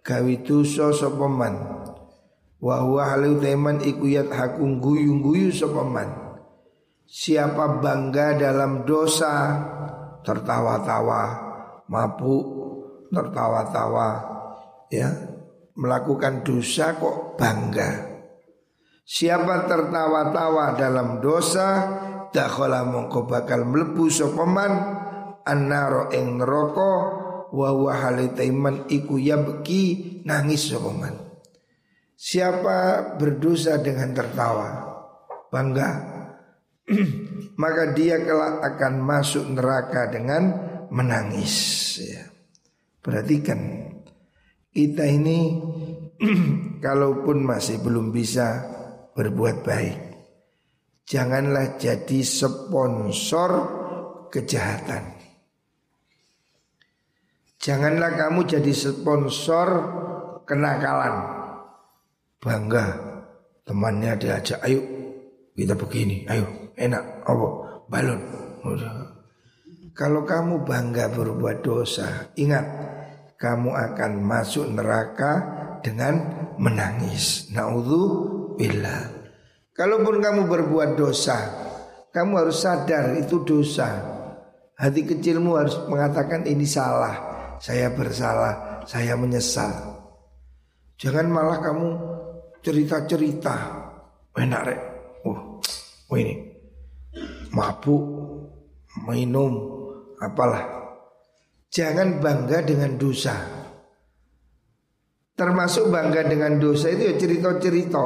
gawe 0.02 0.35
dosa 0.42 0.90
sapa 0.90 1.26
wa 2.59 2.83
huwa 2.83 3.15
halu 3.15 3.38
teman 3.38 3.79
iku 3.83 4.11
yat 4.11 4.31
hakung 4.35 4.83
guyu-guyu 4.83 5.55
sapa 5.55 5.83
man. 5.87 6.11
Siapa 7.09 7.81
bangga 7.81 8.37
dalam 8.37 8.85
dosa 8.85 9.57
tertawa-tawa 10.21 11.23
mabuk 11.88 12.45
tertawa-tawa 13.09 14.09
ya 14.93 15.09
melakukan 15.79 16.45
dosa 16.45 16.99
kok 16.99 17.41
bangga. 17.41 18.21
Siapa 19.09 19.65
tertawa-tawa 19.65 20.77
dalam 20.77 21.25
dosa 21.25 21.69
Dakhala 22.29 22.85
mongko 22.85 23.25
bakal 23.25 23.65
melebu 23.65 24.12
sopaman 24.12 25.00
Annaro 25.49 26.12
ing 26.12 26.37
neraka 26.37 26.93
Wa 27.49 27.73
huwa 27.73 27.97
halitaiman 27.97 28.85
iku 28.93 29.17
yabki 29.17 30.21
nangis 30.29 30.69
sopaman 30.69 31.27
Siapa 32.19 33.15
berdosa 33.15 33.79
dengan 33.79 34.11
tertawa 34.11 34.83
Bangga 35.55 35.91
Maka 37.63 37.95
dia 37.95 38.19
kelak 38.19 38.59
akan 38.75 38.95
masuk 39.07 39.47
neraka 39.55 40.11
dengan 40.11 40.51
menangis 40.91 41.55
ya. 42.03 42.27
Perhatikan 42.99 43.87
Kita 44.75 45.07
ini 45.07 45.63
Kalaupun 46.85 47.47
masih 47.47 47.79
belum 47.87 48.11
bisa 48.11 48.67
berbuat 49.15 49.67
baik. 49.67 49.99
Janganlah 51.07 51.75
jadi 51.75 52.21
sponsor 52.23 53.51
kejahatan. 54.31 55.19
Janganlah 57.59 58.15
kamu 58.15 58.47
jadi 58.47 58.71
sponsor 58.71 59.69
kenakalan. 60.47 61.38
Bangga 62.38 62.85
temannya 63.66 64.14
diajak, 64.14 64.62
ayo 64.62 64.80
kita 65.59 65.75
begini, 65.75 66.23
ayo 66.30 66.71
enak, 66.78 67.26
apa 67.26 67.49
balon. 67.90 68.21
Kalau 69.99 70.23
kamu 70.23 70.62
bangga 70.62 71.11
berbuat 71.11 71.66
dosa, 71.66 72.30
ingat 72.38 72.62
kamu 73.35 73.75
akan 73.75 74.23
masuk 74.23 74.71
neraka 74.71 75.33
dengan 75.83 76.14
menangis. 76.62 77.50
Naudzubillah. 77.50 79.18
Kalaupun 79.75 80.23
kamu 80.23 80.47
berbuat 80.47 80.95
dosa, 80.95 81.38
kamu 82.14 82.47
harus 82.47 82.62
sadar 82.62 83.14
itu 83.18 83.42
dosa. 83.42 84.14
Hati 84.78 85.02
kecilmu 85.02 85.59
harus 85.59 85.75
mengatakan 85.90 86.47
ini 86.47 86.62
salah, 86.62 87.14
saya 87.59 87.90
bersalah, 87.90 88.87
saya 88.87 89.18
menyesal. 89.18 89.99
Jangan 90.99 91.26
malah 91.30 91.59
kamu 91.62 91.88
cerita-cerita 92.69 93.57
enak 94.37 94.63
rek. 94.69 94.81
Oh 95.25 96.17
ini 96.21 96.37
mabuk, 97.57 98.05
minum, 99.09 99.53
apalah. 100.21 100.93
Jangan 101.73 102.21
bangga 102.21 102.61
dengan 102.61 103.01
dosa. 103.01 103.37
Termasuk 105.33 105.89
bangga 105.89 106.29
dengan 106.29 106.61
dosa 106.61 106.93
itu 106.93 107.09
ya 107.09 107.15
cerita-cerita. 107.17 108.05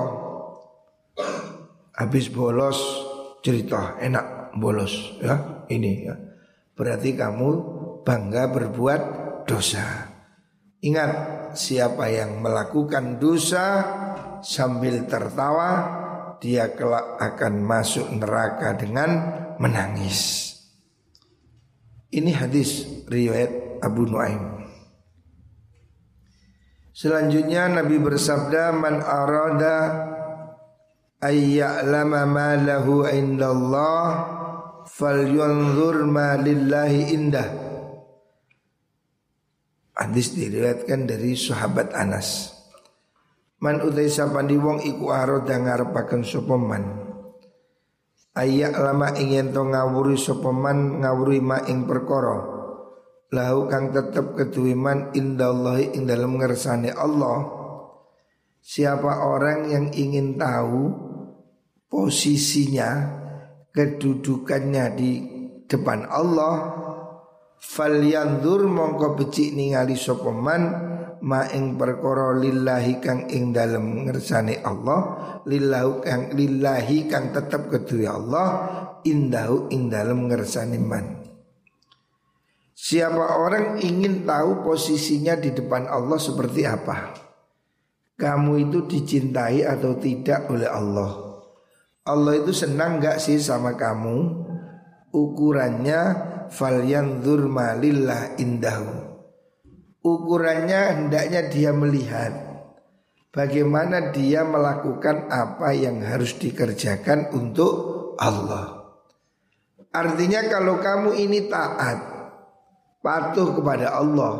Habis 1.99 2.31
bolos 2.31 2.79
cerita 3.43 3.99
enak 3.99 4.55
bolos 4.63 5.19
ya 5.19 5.67
ini 5.67 6.07
ya. 6.07 6.15
Berarti 6.79 7.19
kamu 7.19 7.49
bangga 8.07 8.47
berbuat 8.47 9.03
dosa. 9.47 10.11
Ingat 10.83 11.11
siapa 11.55 12.11
yang 12.11 12.43
melakukan 12.43 13.23
dosa 13.23 13.87
sambil 14.43 15.07
tertawa 15.07 15.71
dia 16.43 16.75
kelak 16.75 17.23
akan 17.23 17.63
masuk 17.63 18.11
neraka 18.19 18.75
dengan 18.75 19.11
menangis. 19.63 20.51
Ini 22.13 22.29
hadis 22.37 22.85
riwayat 23.09 23.81
Abu 23.81 24.05
Nuaim. 24.05 24.69
Selanjutnya 26.93 27.73
Nabi 27.73 27.97
bersabda 27.97 28.69
man 28.77 29.01
arada 29.01 29.79
ayya'lama 31.25 32.29
ma 32.29 32.53
lahu 32.61 33.09
indallah 33.09 34.05
falyunzur 34.85 36.05
ma 36.05 36.37
lillahi 36.37 37.17
indah. 37.17 37.49
Hadis 39.97 40.37
diriwayatkan 40.37 41.09
dari 41.09 41.33
sahabat 41.33 41.97
Anas. 41.97 42.52
Man 43.63 43.79
utai 43.79 44.11
sapandi 44.11 44.59
wong 44.59 44.83
iku 44.83 45.15
aroda 45.15 45.55
ngarepaken 45.55 46.27
sapa 46.27 46.59
man. 46.59 46.85
Ayak 48.33 48.81
lama 48.81 49.13
ingin 49.15 49.53
to 49.53 49.63
ngawuri 49.63 50.17
sopeman 50.17 51.05
ngawuri 51.05 51.39
ma 51.39 51.63
ing 51.69 51.87
perkara. 51.87 52.43
Lahu 53.33 53.69
kang 53.69 53.93
tetep 53.93 54.35
keduwiman 54.35 55.13
indallahi 55.13 55.95
ing 55.95 56.09
dalam 56.09 56.41
ngersane 56.41 56.91
Allah. 56.91 57.61
Siapa 58.59 59.29
orang 59.29 59.69
yang 59.69 59.87
ingin 59.93 60.41
tahu 60.41 60.91
posisinya 61.93 63.21
kedudukannya 63.71 64.85
di 64.97 65.13
depan 65.69 66.09
Allah 66.09 66.55
falyandur 67.61 68.65
mongko 68.69 69.17
becik 69.17 69.53
ningali 69.53 69.97
sopeman 69.97 70.92
ma 71.23 71.47
ing 71.55 71.79
perkara 71.79 72.35
lillahi 72.35 72.99
kang 72.99 73.31
ing 73.31 73.55
dalem 73.55 74.11
ngersane 74.11 74.59
Allah 74.59 75.01
lillahu 75.47 76.03
kang 76.03 76.35
lillahi 76.35 77.07
kang 77.07 77.31
tetep 77.31 77.71
kedue 77.71 78.11
Allah 78.11 78.47
indahu 79.07 79.71
ing 79.71 79.87
dalem 79.87 80.27
ngersane 80.27 80.83
man. 80.83 81.23
Siapa 82.75 83.39
orang 83.39 83.79
ingin 83.79 84.27
tahu 84.27 84.67
posisinya 84.67 85.39
di 85.39 85.55
depan 85.55 85.87
Allah 85.87 86.19
seperti 86.19 86.67
apa? 86.67 87.15
Kamu 88.19 88.59
itu 88.59 88.91
dicintai 88.91 89.63
atau 89.63 89.95
tidak 90.03 90.51
oleh 90.51 90.67
Allah? 90.67 91.39
Allah 92.03 92.35
itu 92.43 92.51
senang 92.51 92.99
gak 92.99 93.23
sih 93.23 93.39
sama 93.39 93.79
kamu? 93.79 94.43
Ukurannya 95.15 96.01
falyanzur 96.51 97.47
malillah 97.47 98.35
indahu 98.43 99.02
Ukurannya 100.03 100.99
hendaknya 100.99 101.47
dia 101.47 101.71
melihat 101.71 102.35
bagaimana 103.31 104.11
dia 104.11 104.43
melakukan 104.43 105.31
apa 105.31 105.71
yang 105.79 106.03
harus 106.03 106.35
dikerjakan 106.43 107.31
untuk 107.31 107.73
Allah. 108.19 108.83
Artinya 109.95 110.43
kalau 110.51 110.83
kamu 110.83 111.15
ini 111.23 111.47
taat, 111.47 111.99
patuh 112.99 113.55
kepada 113.55 113.95
Allah, 113.95 114.35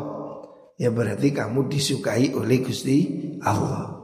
ya 0.75 0.91
berarti 0.91 1.31
kamu 1.31 1.71
disukai 1.71 2.35
oleh 2.35 2.59
Gusti 2.59 2.99
Allah. 3.39 4.03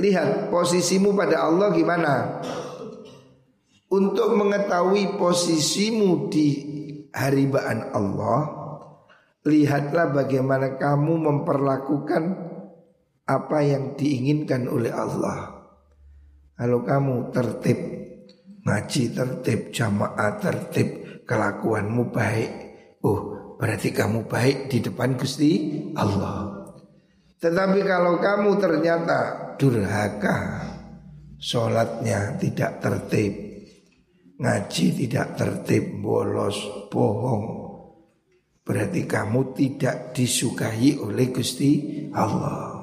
Lihat 0.00 0.48
posisimu 0.48 1.12
pada 1.12 1.44
Allah 1.44 1.72
gimana? 1.76 2.12
Untuk 3.92 4.32
mengetahui 4.32 5.20
posisimu 5.20 6.32
di 6.32 6.48
haribaan 7.12 7.92
Allah, 7.92 8.65
Lihatlah 9.46 10.10
bagaimana 10.10 10.74
kamu 10.74 11.22
memperlakukan 11.22 12.24
apa 13.26 13.58
yang 13.62 13.94
diinginkan 13.94 14.66
oleh 14.66 14.90
Allah. 14.90 15.70
Kalau 16.58 16.82
kamu 16.82 17.30
tertib, 17.30 17.78
ngaji 18.66 19.02
tertib, 19.14 19.70
jamaah 19.70 20.42
tertib, 20.42 21.22
kelakuanmu 21.26 22.10
baik. 22.10 22.50
Oh, 23.06 23.54
berarti 23.58 23.94
kamu 23.94 24.26
baik 24.26 24.66
di 24.66 24.82
depan 24.82 25.14
Gusti 25.14 25.50
Allah. 25.94 26.66
Tetapi 27.38 27.84
kalau 27.84 28.18
kamu 28.18 28.50
ternyata 28.58 29.18
durhaka, 29.60 30.38
sholatnya 31.36 32.40
tidak 32.40 32.80
tertib, 32.80 33.34
ngaji 34.40 34.84
tidak 35.04 35.36
tertib, 35.36 36.00
bolos, 36.00 36.88
bohong, 36.88 37.65
Berarti 38.66 39.06
kamu 39.06 39.54
tidak 39.54 40.10
disukai 40.10 40.98
oleh 40.98 41.30
Gusti 41.30 42.02
Allah. 42.10 42.82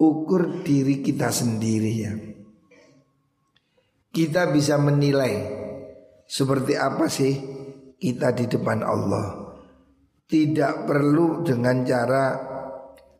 Ukur 0.00 0.64
diri 0.64 1.04
kita 1.04 1.28
sendiri 1.28 1.92
ya. 1.92 2.12
Kita 4.08 4.48
bisa 4.48 4.80
menilai 4.80 5.60
Seperti 6.24 6.72
apa 6.72 7.04
sih 7.12 7.36
kita 8.00 8.32
di 8.32 8.48
depan 8.48 8.80
Allah. 8.80 9.52
Tidak 10.24 10.88
perlu 10.88 11.44
dengan 11.44 11.84
cara 11.84 12.24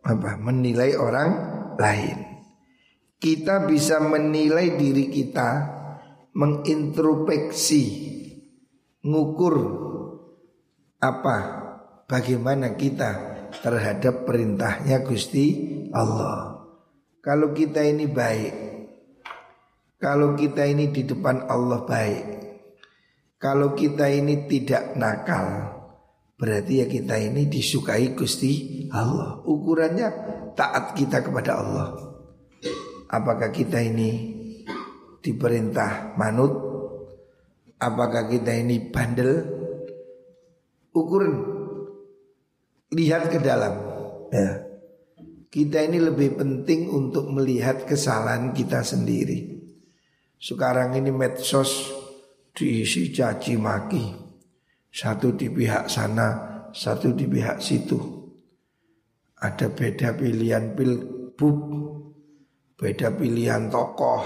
apa 0.01 0.31
menilai 0.40 0.97
orang 0.97 1.31
lain. 1.77 2.18
Kita 3.20 3.68
bisa 3.68 4.01
menilai 4.01 4.73
diri 4.81 5.12
kita 5.12 5.51
Mengintrospeksi 6.33 7.85
Ngukur 9.05 9.57
apa 10.99 11.63
bagaimana 12.09 12.77
kita 12.77 13.35
terhadap 13.61 14.27
perintahnya 14.29 15.05
Gusti 15.05 15.47
Allah. 15.95 16.67
Kalau 17.25 17.57
kita 17.57 17.81
ini 17.81 18.05
baik, 18.05 18.55
kalau 19.97 20.37
kita 20.37 20.69
ini 20.69 20.93
di 20.93 21.09
depan 21.09 21.49
Allah 21.49 21.88
baik, 21.88 22.25
kalau 23.40 23.73
kita 23.73 24.12
ini 24.12 24.45
tidak 24.45 24.93
nakal, 25.01 25.73
berarti 26.37 26.85
ya 26.85 26.87
kita 26.88 27.17
ini 27.17 27.49
disukai 27.49 28.12
Gusti 28.12 28.85
Allah. 28.93 29.40
Ukurannya 29.49 30.09
taat 30.53 30.93
kita 30.93 31.25
kepada 31.25 31.57
Allah. 31.57 31.88
Apakah 33.09 33.49
kita 33.49 33.81
ini 33.81 34.37
diperintah 35.25 36.19
manut? 36.21 36.53
Apakah 37.81 38.29
kita 38.29 38.53
ini 38.53 38.93
bandel? 38.93 39.45
Ukuran 40.93 41.54
lihat 42.95 43.29
ke 43.29 43.43
dalam. 43.43 43.75
Ya. 44.31 44.63
Kita 45.51 45.87
ini 45.87 46.03
lebih 46.03 46.39
penting 46.39 46.91
untuk 46.91 47.31
melihat 47.31 47.87
kesalahan 47.87 48.51
kita 48.51 48.83
sendiri. 48.83 49.55
Sekarang 50.39 50.95
ini 50.99 51.15
medsos 51.15 51.95
diisi 52.55 53.15
caci 53.15 53.55
maki. 53.55 54.05
Satu 54.95 55.35
di 55.35 55.51
pihak 55.51 55.91
sana, 55.91 56.29
satu 56.71 57.15
di 57.15 57.27
pihak 57.27 57.59
situ. 57.59 57.99
Ada 59.39 59.71
beda 59.71 60.15
pilihan 60.15 60.75
pilbub, 60.75 61.59
beda 62.79 63.15
pilihan 63.15 63.71
tokoh, 63.71 64.23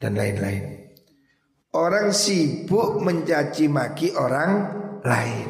dan 0.00 0.16
lain-lain. 0.16 0.64
Orang 1.76 2.12
sibuk 2.16 3.00
mencaci 3.04 3.68
maki 3.68 4.16
orang 4.16 4.52
lain. 5.04 5.48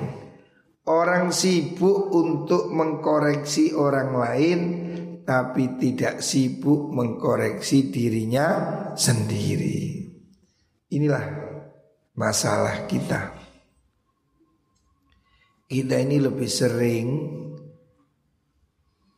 Orang 0.87 1.35
sibuk 1.35 2.15
untuk 2.15 2.71
mengkoreksi 2.71 3.75
orang 3.75 4.11
lain 4.15 4.61
tapi 5.27 5.75
tidak 5.83 6.23
sibuk 6.23 6.95
mengkoreksi 6.95 7.91
dirinya 7.91 8.47
sendiri. 8.95 10.07
Inilah 10.95 11.27
masalah 12.15 12.87
kita. 12.87 13.35
Kita 15.67 15.99
ini 15.99 16.23
lebih 16.23 16.47
sering 16.47 17.07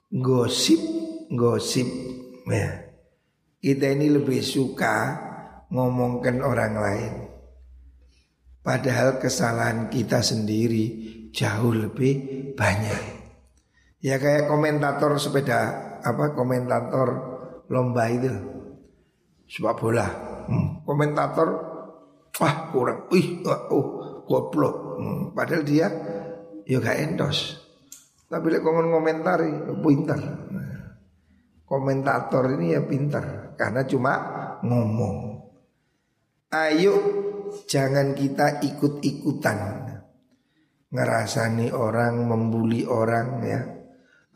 gosip, 0.09 0.81
gosip 1.29 1.85
ya. 2.49 2.89
Kita 3.61 3.93
ini 3.93 4.09
lebih 4.09 4.41
suka 4.41 4.97
ngomongkan 5.69 6.41
orang 6.41 6.75
lain. 6.81 7.15
Padahal 8.65 9.21
kesalahan 9.21 9.93
kita 9.93 10.25
sendiri 10.25 11.18
jauh 11.35 11.73
lebih 11.75 12.15
banyak. 12.55 13.01
Ya 13.99 14.17
kayak 14.23 14.47
komentator 14.47 15.19
sepeda 15.19 15.89
apa 16.03 16.33
komentator 16.33 17.09
lomba 17.69 18.07
itu 18.09 18.33
sepak 19.49 19.77
bola 19.81 20.07
hmm. 20.49 20.85
komentator 20.85 21.49
wah 22.37 22.55
kurang 22.71 23.09
ih 23.17 23.41
oh 23.73 23.87
goblok 24.29 25.01
hmm. 25.01 25.23
padahal 25.33 25.65
dia 25.65 25.89
ya 26.69 26.81
endos 27.01 27.65
tapi 28.29 28.53
lek 28.53 28.61
ngomong 28.61 28.93
komentari 28.93 29.49
pintar 29.81 30.21
komentator 31.65 32.45
ini 32.57 32.77
ya 32.77 32.85
pintar 32.85 33.57
karena 33.57 33.89
cuma 33.89 34.13
ngomong 34.61 35.17
ayo 36.53 36.95
jangan 37.65 38.13
kita 38.13 38.61
ikut-ikutan 38.65 39.88
ngerasani 40.93 41.69
orang 41.73 42.25
membuli 42.25 42.85
orang 42.89 43.29
ya. 43.45 43.61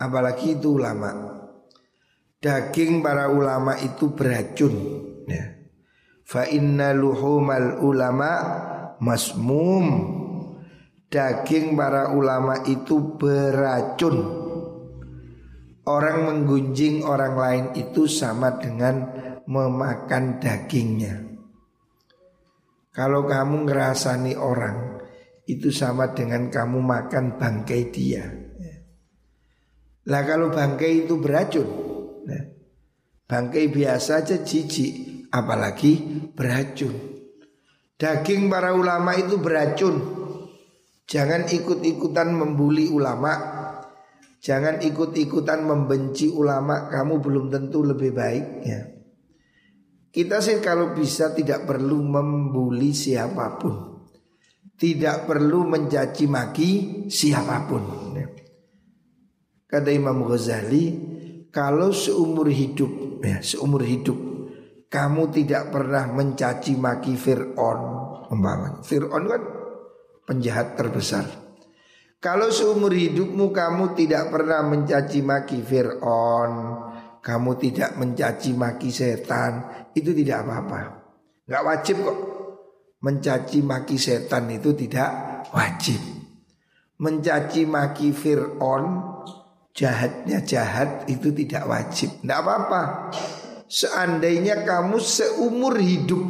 Apalagi 0.00 0.58
itu 0.58 0.76
ulama. 0.76 1.40
Daging 2.42 3.06
para 3.06 3.30
ulama 3.30 3.78
itu 3.78 4.10
beracun 4.12 4.74
ya. 5.30 5.62
Fa 6.26 6.42
inna 6.50 6.90
luhumal 6.90 7.78
ulama 7.86 8.30
masmum. 8.98 9.86
Daging 11.06 11.78
para 11.78 12.10
ulama 12.10 12.64
itu 12.66 13.14
beracun. 13.20 14.42
Orang 15.82 16.18
menggunjing 16.30 17.02
orang 17.02 17.34
lain 17.34 17.66
itu 17.74 18.06
sama 18.06 18.54
dengan 18.58 19.02
memakan 19.50 20.38
dagingnya. 20.38 21.26
Kalau 22.92 23.26
kamu 23.26 23.66
ngerasani 23.66 24.36
orang 24.38 24.91
Itu 25.52 25.68
sama 25.68 26.16
dengan 26.16 26.48
kamu 26.48 26.80
makan 26.80 27.36
bangkai 27.36 27.82
dia 27.92 28.24
Lah 30.08 30.22
kalau 30.24 30.48
bangkai 30.48 31.04
itu 31.04 31.20
beracun 31.20 31.92
Nah, 32.22 32.42
bangkai 33.26 33.66
biasa 33.70 34.22
aja 34.22 34.38
jijik, 34.42 35.26
apalagi 35.34 36.22
beracun. 36.32 36.94
Daging 37.98 38.50
para 38.50 38.74
ulama 38.74 39.14
itu 39.14 39.38
beracun. 39.38 39.96
Jangan 41.06 41.46
ikut-ikutan 41.50 42.34
membuli 42.34 42.90
ulama. 42.90 43.32
Jangan 44.42 44.82
ikut-ikutan 44.82 45.62
membenci 45.62 46.30
ulama. 46.30 46.90
Kamu 46.90 47.22
belum 47.22 47.46
tentu 47.50 47.86
lebih 47.86 48.10
baik 48.10 48.46
ya. 48.66 48.80
Kita 50.12 50.44
sih 50.44 50.60
kalau 50.60 50.92
bisa 50.92 51.32
tidak 51.32 51.64
perlu 51.64 52.02
membuli 52.02 52.90
siapa 52.92 53.56
pun. 53.56 53.91
Tidak 54.82 55.30
perlu 55.30 55.62
mencaci 55.62 56.26
maki 56.26 56.70
siapa 57.06 57.70
pun. 57.70 58.10
Kata 59.62 59.88
Imam 59.94 60.26
Ghazali, 60.26 60.84
kalau 61.54 61.94
seumur 61.94 62.50
hidup 62.50 63.22
ya 63.22 63.38
seumur 63.38 63.86
hidup 63.86 64.18
kamu 64.90 65.30
tidak 65.30 65.70
pernah 65.70 66.10
mencaci 66.10 66.74
maki 66.74 67.14
Fir'aun. 67.14 67.80
Umpamanya 68.28 68.82
Fir'aun 68.82 69.24
kan 69.30 69.42
penjahat 70.26 70.74
terbesar. 70.74 71.30
Kalau 72.18 72.50
seumur 72.50 72.90
hidupmu 72.90 73.54
kamu 73.54 73.94
tidak 73.94 74.34
pernah 74.34 74.66
mencaci 74.66 75.22
maki 75.22 75.62
Fir'aun 75.62 76.52
kamu 77.22 77.50
tidak 77.62 77.94
mencaci 77.94 78.50
maki 78.58 78.90
setan 78.90 79.86
itu 79.94 80.10
tidak 80.10 80.42
apa-apa. 80.42 80.80
Nggak 81.46 81.64
wajib 81.70 81.96
kok 82.02 82.18
mencaci 83.02 83.60
maki 83.66 83.98
setan 83.98 84.46
itu 84.54 84.72
tidak 84.78 85.10
wajib 85.50 85.98
mencaci 87.02 87.66
maki 87.66 88.14
Fir'aun 88.14 88.84
jahatnya 89.74 90.46
jahat 90.46 91.10
itu 91.10 91.34
tidak 91.34 91.66
wajib. 91.66 92.22
Tidak 92.22 92.38
apa-apa. 92.38 93.10
Seandainya 93.66 94.62
kamu 94.62 95.02
seumur 95.02 95.80
hidup 95.82 96.22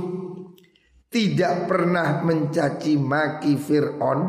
tidak 1.12 1.68
pernah 1.68 2.24
mencaci 2.24 2.96
maki 2.96 3.60
Fir'aun, 3.60 4.20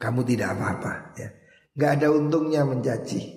kamu 0.00 0.20
tidak 0.24 0.48
apa-apa. 0.56 0.92
Ya. 1.20 1.28
Gak 1.76 1.90
ada 2.00 2.08
untungnya 2.16 2.64
mencaci. 2.64 3.36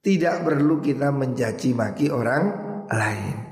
Tidak 0.00 0.36
perlu 0.46 0.80
kita 0.80 1.12
mencaci 1.12 1.76
maki 1.76 2.08
orang 2.08 2.44
lain. 2.88 3.49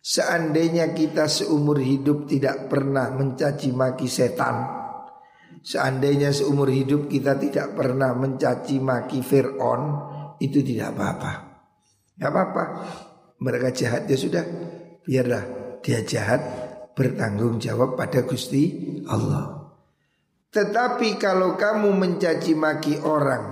Seandainya 0.00 0.96
kita 0.96 1.28
seumur 1.28 1.76
hidup 1.76 2.24
tidak 2.24 2.72
pernah 2.72 3.12
mencaci 3.12 3.68
maki 3.76 4.08
setan, 4.08 4.80
Seandainya 5.60 6.32
seumur 6.32 6.72
hidup 6.72 7.12
kita 7.12 7.36
tidak 7.36 7.76
pernah 7.76 8.16
mencaci 8.16 8.80
maki 8.80 9.20
Fir'aun 9.20 9.82
Itu 10.40 10.64
tidak 10.64 10.96
apa-apa. 10.96 11.32
Tidak 12.16 12.28
apa-apa. 12.32 12.64
Mereka 13.44 13.68
jahat 13.76 14.08
ya 14.08 14.16
sudah. 14.16 14.44
Biarlah 15.04 15.44
dia 15.84 16.00
jahat 16.00 16.40
Bertanggung 16.96 17.60
jawab 17.60 17.96
pada 17.96 18.24
Gusti 18.24 18.72
Allah. 19.04 19.68
Tetapi 20.48 21.20
kalau 21.20 21.60
kamu 21.60 21.92
mencaci 21.92 22.56
maki 22.56 22.96
orang 23.04 23.44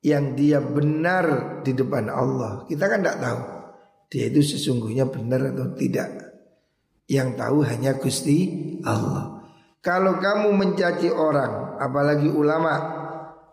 Yang 0.00 0.24
dia 0.34 0.58
benar 0.64 1.26
di 1.62 1.76
depan 1.76 2.10
Allah 2.10 2.66
Kita 2.66 2.90
kan 2.90 3.04
tidak 3.04 3.18
tahu 3.22 3.57
Dia 4.08 4.32
itu 4.32 4.40
sesungguhnya 4.40 5.04
benar 5.04 5.52
atau 5.52 5.76
tidak 5.76 6.32
Yang 7.04 7.28
tahu 7.36 7.58
hanya 7.64 7.96
Gusti 8.00 8.36
Allah 8.84 9.38
kalau 9.78 10.18
kamu 10.18 10.58
mencaci 10.58 11.06
orang, 11.06 11.78
apalagi 11.78 12.26
ulama 12.26 12.98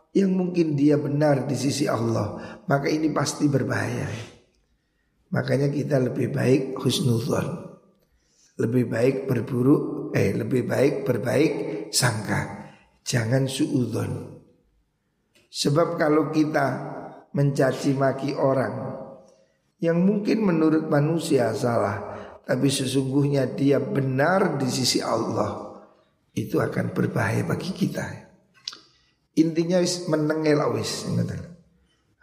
yang 0.10 0.34
mungkin 0.34 0.74
dia 0.74 0.98
benar 0.98 1.46
di 1.46 1.54
sisi 1.54 1.86
Allah, 1.86 2.60
maka 2.66 2.90
ini 2.90 3.14
pasti 3.14 3.46
berbahaya. 3.46 4.10
Makanya 5.30 5.70
kita 5.70 6.02
lebih 6.02 6.34
baik 6.34 6.82
husnuzon. 6.82 7.78
Lebih 8.56 8.84
baik 8.88 9.16
berburu, 9.30 10.10
eh 10.16 10.34
lebih 10.34 10.66
baik 10.66 11.06
berbaik 11.06 11.54
sangka. 11.94 12.72
Jangan 13.06 13.46
suudzon. 13.46 14.12
Sebab 15.52 16.00
kalau 16.00 16.34
kita 16.34 16.68
mencaci 17.36 17.94
maki 17.94 18.34
orang 18.34 18.95
yang 19.86 20.02
mungkin 20.02 20.42
menurut 20.42 20.90
manusia 20.90 21.54
salah, 21.54 22.16
tapi 22.42 22.70
sesungguhnya 22.70 23.54
dia 23.54 23.78
benar 23.78 24.58
di 24.58 24.66
sisi 24.66 25.02
Allah 25.02 25.82
itu 26.36 26.58
akan 26.58 26.92
berbahaya 26.92 27.46
bagi 27.46 27.72
kita. 27.72 28.06
Intinya 29.36 29.80
wis 29.84 30.08
menengel 30.08 30.60
wis 30.76 31.06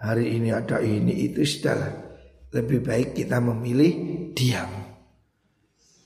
Hari 0.03 0.27
ini 0.35 0.51
ada 0.51 0.83
ini 0.83 1.31
itu 1.31 1.46
sudahlah. 1.46 2.11
Lebih 2.53 2.85
baik 2.85 3.09
kita 3.16 3.38
memilih 3.38 3.92
diam. 4.35 4.68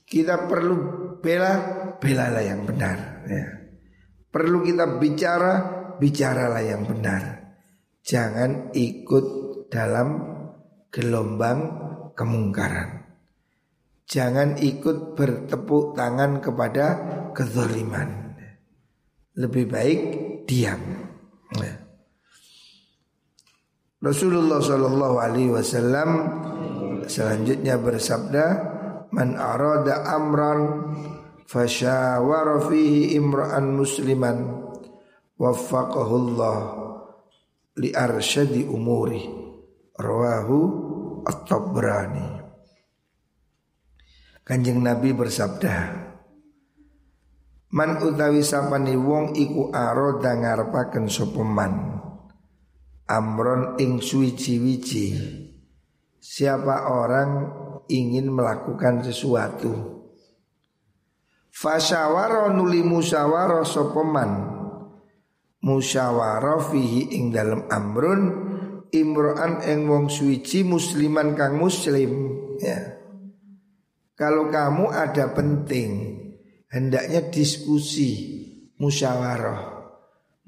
Kita 0.07 0.47
perlu 0.47 0.75
bela, 1.19 1.53
belalah 1.99 2.43
yang 2.45 2.63
benar. 2.63 3.27
Ya. 3.27 3.45
Perlu 4.31 4.63
kita 4.63 5.01
bicara, 5.01 5.53
bicaralah 5.97 6.63
yang 6.63 6.87
benar. 6.87 7.51
Jangan 8.05 8.71
ikut 8.71 9.25
dalam 9.67 10.36
gelombang 10.91 11.59
kemungkaran. 12.17 13.07
Jangan 14.07 14.55
ikut 14.63 15.19
bertepuk 15.19 15.91
tangan 15.99 16.39
kepada 16.39 16.85
kezaliman. 17.35 18.39
Lebih 19.35 19.65
baik 19.67 20.01
diam. 20.47 20.79
Ya. 21.59 21.75
Rasulullah 23.99 24.63
Shallallahu 24.63 25.15
Alaihi 25.19 25.51
Wasallam 25.51 26.09
selanjutnya 27.05 27.75
bersabda, 27.75 28.45
"Man 29.11 29.35
arada 29.35 30.07
amran 30.07 30.61
fasyawara 31.43 32.63
fihi 32.63 33.19
musliman 33.75 34.71
waffaqahullah 35.35 36.57
li 37.75 37.91
arsyadi 37.91 38.63
umuri." 38.63 39.46
Rawahu 39.97 40.59
At-Tabrani. 41.25 42.37
Kanjeng 44.45 44.79
Nabi 44.85 45.09
bersabda 45.11 46.05
Man 47.73 47.99
utawi 47.99 48.45
sapani 48.45 48.95
wong 48.95 49.35
iku 49.35 49.73
aroda 49.75 50.37
ngarepaken 50.37 51.11
sapa 51.11 51.43
man 51.43 51.99
amron 53.09 53.75
ing 53.81 53.99
suwiji-wiji 53.99 55.07
siapa 56.21 56.93
orang 56.93 57.31
ingin 57.91 58.31
melakukan 58.31 59.03
sesuatu 59.03 59.97
Fasyawara 61.51 62.53
nuli 62.53 62.85
musyawara 62.85 63.65
sopeman 63.65 64.55
Musyawara 65.59 66.61
fihi 66.61 67.17
ing 67.17 67.33
dalam 67.33 67.65
amrun 67.67 68.21
Imro'an 68.93 69.63
ing 69.65 69.87
wong 69.87 70.07
suici 70.07 70.63
musliman 70.63 71.35
kang 71.35 71.59
muslim 71.59 72.11
ya. 72.61 72.97
Kalau 74.17 74.49
kamu 74.49 74.89
ada 74.89 75.29
penting 75.29 76.17
Hendaknya 76.73 77.29
diskusi 77.29 78.41
Musyawarah 78.81 79.61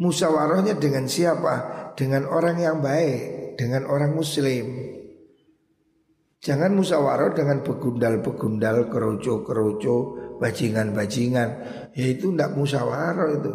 Musyawarahnya 0.01 0.73
dengan 0.81 1.05
siapa? 1.05 1.53
Dengan 1.93 2.25
orang 2.25 2.57
yang 2.57 2.81
baik 2.81 3.53
Dengan 3.61 3.85
orang 3.85 4.17
muslim 4.17 4.89
Jangan 6.39 6.71
musyawarah 6.71 7.35
dengan 7.35 7.59
begundal-begundal, 7.67 8.87
keroco-keroco, 8.87 9.95
bajingan-bajingan. 10.39 11.49
Ya 11.91 12.05
itu 12.07 12.31
tidak 12.31 12.55
musyawarah 12.55 13.27
itu. 13.35 13.53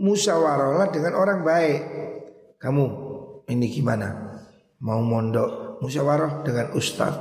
Musyawarahlah 0.00 0.88
dengan 0.88 1.12
orang 1.12 1.44
baik. 1.44 1.82
Kamu 2.56 3.03
ini 3.48 3.66
gimana? 3.68 4.40
Mau 4.84 5.00
mondok 5.00 5.80
musyawarah 5.80 6.44
dengan 6.44 6.72
ustaz. 6.76 7.14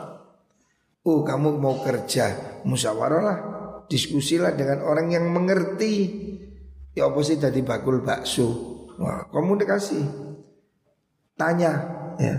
Oh 1.04 1.24
kamu 1.24 1.60
mau 1.60 1.84
kerja 1.84 2.60
musyawarahlah. 2.64 3.52
Diskusilah 3.92 4.56
dengan 4.56 4.84
orang 4.88 5.12
yang 5.12 5.28
mengerti. 5.28 5.96
Ya 6.96 7.10
apa 7.10 7.20
sih 7.26 7.36
tadi 7.36 7.60
bakul 7.66 8.06
bakso? 8.06 8.48
Wah, 9.02 9.28
komunikasi. 9.28 10.00
Tanya 11.36 11.72
ya. 12.22 12.36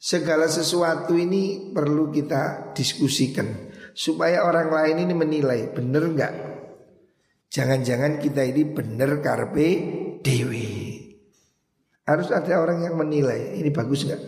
Segala 0.00 0.50
sesuatu 0.50 1.16
ini 1.16 1.72
perlu 1.72 2.12
kita 2.12 2.74
diskusikan 2.76 3.72
supaya 3.96 4.44
orang 4.44 4.68
lain 4.68 4.96
ini 5.08 5.14
menilai 5.16 5.60
benar 5.72 6.04
nggak. 6.10 6.34
Jangan-jangan 7.48 8.18
kita 8.18 8.42
ini 8.44 8.62
benar 8.66 9.22
karpe 9.22 9.68
dewi. 10.20 10.63
Harus 12.04 12.28
ada 12.28 12.60
orang 12.60 12.84
yang 12.84 13.00
menilai 13.00 13.56
ini 13.56 13.72
bagus 13.72 14.04
nggak, 14.04 14.22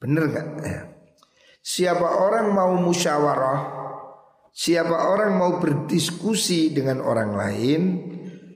benar 0.00 0.24
nggak. 0.32 0.46
Ya. 0.64 0.82
Siapa 1.60 2.24
orang 2.24 2.52
mau 2.52 2.72
musyawarah, 2.80 3.60
siapa 4.52 5.12
orang 5.12 5.36
mau 5.36 5.52
berdiskusi 5.60 6.72
dengan 6.72 7.04
orang 7.04 7.36
lain, 7.36 7.80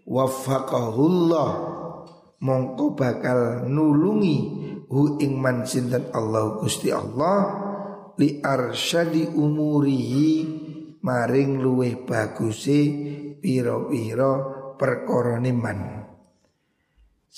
wafakahullah 0.08 1.50
mongko 2.40 2.96
bakal 2.96 3.68
nulungi 3.68 4.38
hu 4.88 5.20
ing 5.20 5.36
man 5.36 5.68
sinten 5.68 6.08
Allah 6.16 6.56
Gusti 6.56 6.88
Allah 6.88 7.38
li 8.16 8.40
arsyadi 8.40 9.28
umurihi 9.28 10.32
maring 11.04 11.60
luweh 11.60 12.02
baguse 12.08 12.80
piro-piro 13.38 14.32
perkara 14.80 15.38
man. 15.52 15.97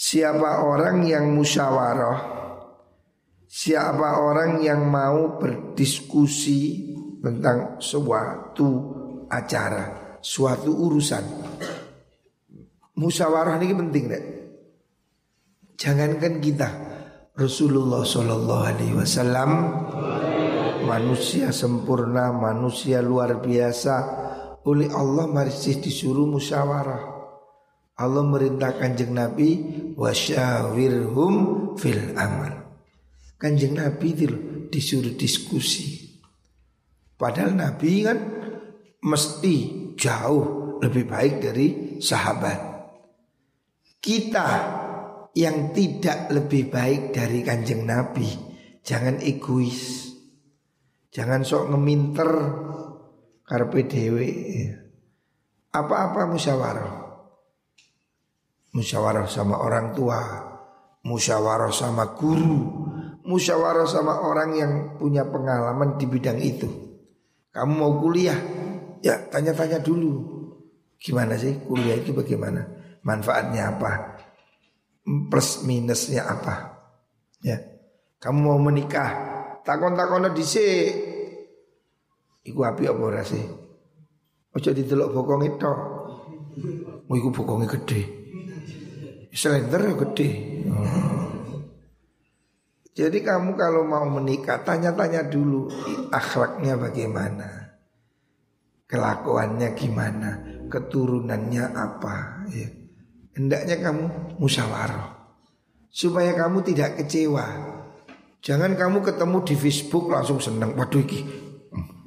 Siapa 0.00 0.64
orang 0.64 1.04
yang 1.04 1.36
musyawarah 1.36 2.40
Siapa 3.50 4.22
orang 4.22 4.64
yang 4.64 4.88
mau 4.88 5.36
berdiskusi 5.36 6.88
tentang 7.18 7.82
suatu 7.82 8.94
acara, 9.26 10.16
suatu 10.22 10.70
urusan. 10.70 11.24
Musyawarah 12.94 13.58
ini 13.58 13.74
penting 13.74 14.04
deh. 14.06 14.24
Jangankan 15.74 16.38
kita, 16.38 16.68
Rasulullah 17.34 18.06
Shallallahu 18.06 18.64
Alaihi 18.70 18.94
Wasallam 18.94 19.50
manusia 20.86 21.50
sempurna, 21.50 22.30
manusia 22.30 23.02
luar 23.02 23.42
biasa. 23.42 23.94
Oleh 24.62 24.94
Allah 24.94 25.26
masih 25.26 25.82
disuruh 25.82 26.30
musyawarah. 26.30 27.19
Allah 28.00 28.24
merintah 28.24 28.72
kanjeng 28.80 29.12
Nabi 29.12 29.60
wasyawirhum 29.92 31.34
fil 31.76 32.16
amal. 32.16 32.80
Kanjeng 33.36 33.76
Nabi 33.76 34.08
itu 34.16 34.26
disuruh 34.72 35.12
diskusi. 35.12 36.16
Padahal 37.20 37.52
Nabi 37.52 37.92
kan 38.00 38.18
mesti 39.04 39.56
jauh 40.00 40.80
lebih 40.80 41.04
baik 41.04 41.34
dari 41.44 41.68
sahabat. 42.00 42.58
Kita 44.00 44.48
yang 45.36 45.76
tidak 45.76 46.32
lebih 46.32 46.72
baik 46.72 47.12
dari 47.12 47.44
kanjeng 47.44 47.84
Nabi. 47.84 48.28
Jangan 48.80 49.20
egois. 49.20 50.08
Jangan 51.12 51.44
sok 51.44 51.76
ngeminter 51.76 52.32
karpe 53.44 53.84
dewe. 53.84 54.30
Apa-apa 55.68 56.24
musyawarah. 56.32 56.99
Musyawarah 58.70 59.26
sama 59.26 59.59
orang 59.59 59.90
tua, 59.98 60.20
musyawarah 61.02 61.74
sama 61.74 62.14
guru, 62.14 62.87
musyawarah 63.26 63.88
sama 63.88 64.22
orang 64.22 64.50
yang 64.54 64.72
punya 64.94 65.26
pengalaman 65.26 65.98
di 65.98 66.06
bidang 66.06 66.38
itu. 66.38 66.70
Kamu 67.50 67.72
mau 67.74 67.98
kuliah? 67.98 68.38
Ya, 69.02 69.18
tanya-tanya 69.26 69.83
dulu. 69.83 70.38
Gimana 71.02 71.35
sih 71.35 71.59
kuliah 71.66 71.98
itu 71.98 72.14
bagaimana? 72.14 72.62
Manfaatnya 73.02 73.74
apa? 73.74 73.92
plus 75.04 75.66
minusnya 75.66 76.22
apa. 76.28 76.76
Ya. 77.42 77.59
Kamu 78.20 78.52
mau 78.52 78.61
menikah, 78.61 79.11
takon-takon 79.64 80.28
si 80.44 80.61
Iku 82.40 82.64
api 82.64 82.88
apa 82.88 83.00
ora 83.00 83.24
sih? 83.24 83.40
Ojo 84.52 84.70
didelok 84.72 85.12
itu. 85.44 85.72
Oh 87.09 87.14
iku 87.16 87.28
bokongnya 87.33 87.68
gede. 87.68 88.19
Slender 89.30 89.80
ya 89.80 89.94
gede. 89.94 90.30
Jadi 92.90 93.18
kamu 93.22 93.54
kalau 93.54 93.86
mau 93.86 94.04
menikah 94.10 94.60
tanya-tanya 94.66 95.30
dulu 95.30 95.70
akhlaknya 96.10 96.74
bagaimana. 96.74 97.48
Kelakuannya 98.90 99.70
gimana, 99.78 100.30
keturunannya 100.66 101.64
apa 101.70 102.42
ya. 102.50 102.80
Hendaknya 103.30 103.78
kamu 103.78 104.04
musyawarah 104.42 105.14
Supaya 105.86 106.34
kamu 106.34 106.66
tidak 106.66 106.98
kecewa 106.98 107.46
Jangan 108.42 108.74
kamu 108.74 109.06
ketemu 109.06 109.38
di 109.46 109.54
Facebook 109.54 110.10
langsung 110.10 110.42
senang 110.42 110.74
Waduh 110.74 110.98
iki 110.98 111.22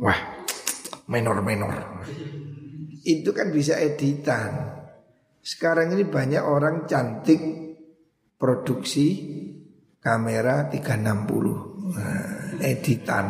Wah 0.04 0.20
menor-menor 1.12 2.04
Itu 3.08 3.32
kan 3.32 3.56
bisa 3.56 3.80
editan 3.80 4.83
Sekarang 5.44 5.92
ini 5.92 6.08
banyak 6.08 6.40
orang 6.40 6.88
cantik 6.88 7.42
Produksi 8.40 9.08
kamera 10.00 10.68
360 10.68 11.96
nah, 11.96 12.60
Editan 12.60 13.28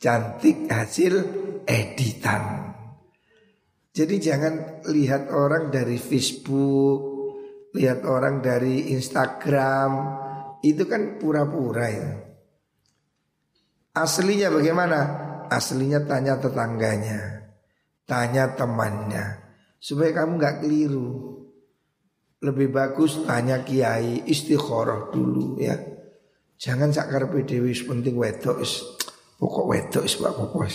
Cantik 0.00 0.68
hasil 0.72 1.14
editan 1.68 2.70
jadi 3.90 4.16
jangan 4.22 4.54
lihat 4.86 5.34
orang 5.34 5.74
dari 5.74 5.98
Facebook, 5.98 7.00
lihat 7.74 8.06
orang 8.06 8.38
dari 8.38 8.94
Instagram, 8.94 9.90
itu 10.62 10.86
kan 10.86 11.18
pura-pura 11.18 11.86
ya. 11.90 12.10
Aslinya 13.98 14.54
bagaimana? 14.54 14.98
Aslinya 15.50 16.06
tanya 16.06 16.38
tetangganya, 16.38 17.50
tanya 18.06 18.54
temannya, 18.54 19.49
supaya 19.80 20.12
kamu 20.12 20.36
nggak 20.36 20.56
keliru. 20.60 21.40
Lebih 22.40 22.72
bagus 22.72 23.20
tanya 23.24 23.64
kiai 23.64 24.24
istikharah 24.28 25.12
dulu 25.12 25.60
ya. 25.60 25.76
Jangan 26.60 26.92
sakar 26.92 27.28
PDW 27.32 27.72
penting 27.88 28.20
wedok 28.20 28.60
is 28.60 28.84
pokok 29.40 29.66
wedok 29.72 30.04
is 30.04 30.16
pokok 30.20 30.68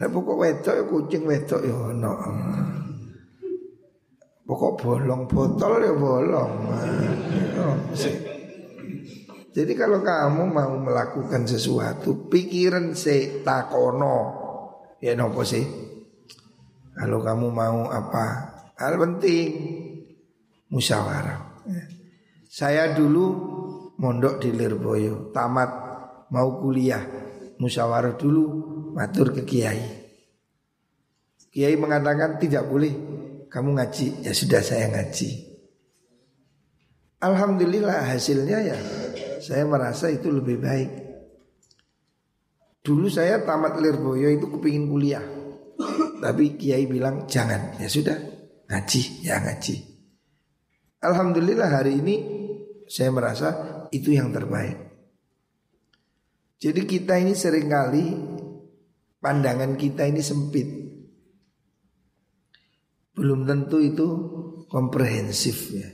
Nek 0.00 0.08
pokok 0.08 0.36
wedok 0.40 0.74
ya 0.76 0.84
kucing 0.88 1.22
wedok 1.28 1.60
ya 1.60 1.76
ono. 1.76 2.12
Pokok 4.48 4.72
bolong 4.80 5.22
botol 5.28 5.72
ya 5.80 5.92
bolong. 5.92 6.52
Oh, 7.62 7.76
Jadi 9.52 9.72
kalau 9.76 10.00
kamu 10.00 10.48
mau 10.48 10.72
melakukan 10.80 11.44
sesuatu, 11.44 12.28
pikiran 12.32 12.96
se 12.96 13.44
takono. 13.44 14.40
Ya 15.04 15.12
nopo 15.12 15.44
sih? 15.44 15.91
Kalau 17.02 17.18
kamu 17.18 17.50
mau 17.50 17.90
apa? 17.90 18.26
Hal 18.78 18.94
penting 18.94 19.50
musyawarah. 20.70 21.66
Saya 22.46 22.94
dulu 22.94 23.26
mondok 23.98 24.38
di 24.38 24.54
Lirboyo, 24.54 25.34
tamat 25.34 25.70
mau 26.30 26.62
kuliah, 26.62 27.02
musyawarah 27.58 28.14
dulu 28.14 28.44
matur 28.94 29.34
ke 29.34 29.42
kiai. 29.42 29.82
Kiai 31.50 31.74
mengatakan 31.74 32.38
tidak 32.38 32.70
boleh 32.70 32.94
kamu 33.50 33.82
ngaji, 33.82 34.22
ya 34.22 34.30
sudah 34.30 34.62
saya 34.62 34.86
ngaji. 34.94 35.50
Alhamdulillah 37.18 38.14
hasilnya 38.14 38.58
ya 38.62 38.78
saya 39.42 39.66
merasa 39.66 40.06
itu 40.06 40.30
lebih 40.30 40.62
baik. 40.62 40.90
Dulu 42.86 43.10
saya 43.10 43.42
tamat 43.42 43.82
Lirboyo 43.82 44.30
itu 44.30 44.46
kepingin 44.54 44.86
kuliah. 44.86 45.26
Tapi 46.22 46.54
Kiai 46.54 46.86
bilang 46.86 47.26
jangan, 47.26 47.82
ya 47.82 47.90
sudah 47.90 48.14
ngaji, 48.70 49.26
ya 49.26 49.42
ngaji. 49.42 49.74
Alhamdulillah 51.02 51.66
hari 51.66 51.98
ini 51.98 52.16
saya 52.86 53.10
merasa 53.10 53.48
itu 53.90 54.14
yang 54.14 54.30
terbaik. 54.30 54.78
Jadi 56.62 56.86
kita 56.86 57.18
ini 57.18 57.34
sering 57.34 57.66
kali 57.66 58.06
pandangan 59.18 59.74
kita 59.74 60.06
ini 60.06 60.22
sempit. 60.22 60.68
Belum 63.18 63.42
tentu 63.42 63.82
itu 63.82 64.06
komprehensif 64.70 65.74
ya. 65.74 65.90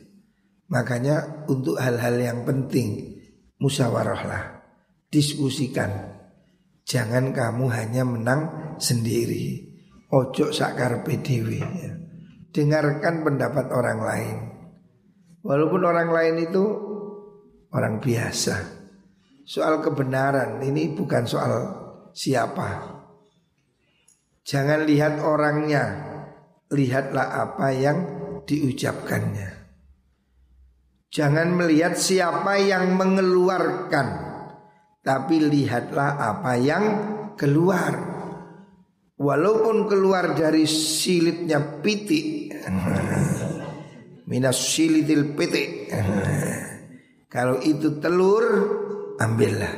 Makanya 0.68 1.48
untuk 1.48 1.80
hal-hal 1.80 2.20
yang 2.20 2.44
penting 2.44 3.16
musyawarahlah, 3.56 4.60
diskusikan. 5.08 6.20
Jangan 6.84 7.32
kamu 7.32 7.64
hanya 7.72 8.04
menang 8.04 8.76
sendiri. 8.76 9.67
Ojo 10.08 10.48
sakar 10.56 11.04
PDW 11.04 11.60
ya. 11.60 11.92
Dengarkan 12.48 13.28
pendapat 13.28 13.68
orang 13.68 14.00
lain. 14.00 14.36
Walaupun 15.44 15.84
orang 15.84 16.08
lain 16.08 16.36
itu 16.48 16.64
orang 17.72 18.00
biasa. 18.00 18.56
Soal 19.44 19.84
kebenaran 19.84 20.60
ini 20.64 20.92
bukan 20.96 21.24
soal 21.28 21.52
siapa. 22.16 22.98
Jangan 24.48 24.88
lihat 24.88 25.20
orangnya, 25.20 25.84
lihatlah 26.72 27.28
apa 27.48 27.68
yang 27.76 27.98
diucapkannya. 28.48 29.48
Jangan 31.12 31.52
melihat 31.52 31.96
siapa 31.96 32.56
yang 32.60 32.96
mengeluarkan, 32.96 34.08
tapi 35.04 35.36
lihatlah 35.40 36.16
apa 36.16 36.52
yang 36.56 36.84
keluar. 37.36 38.17
Walaupun 39.18 39.90
keluar 39.90 40.38
dari 40.38 40.62
silitnya 40.70 41.82
pitik, 41.82 42.54
minas 44.30 44.58
silitil 44.62 45.34
pitik. 45.34 45.90
Kalau 47.26 47.58
itu 47.58 47.98
telur, 47.98 48.44
ambillah. 49.18 49.74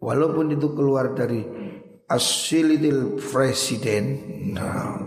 Walaupun 0.00 0.56
itu 0.56 0.72
keluar 0.72 1.12
dari 1.12 1.44
Asilitil 2.10 3.20
presiden. 3.22 4.04
Nah, 4.56 4.98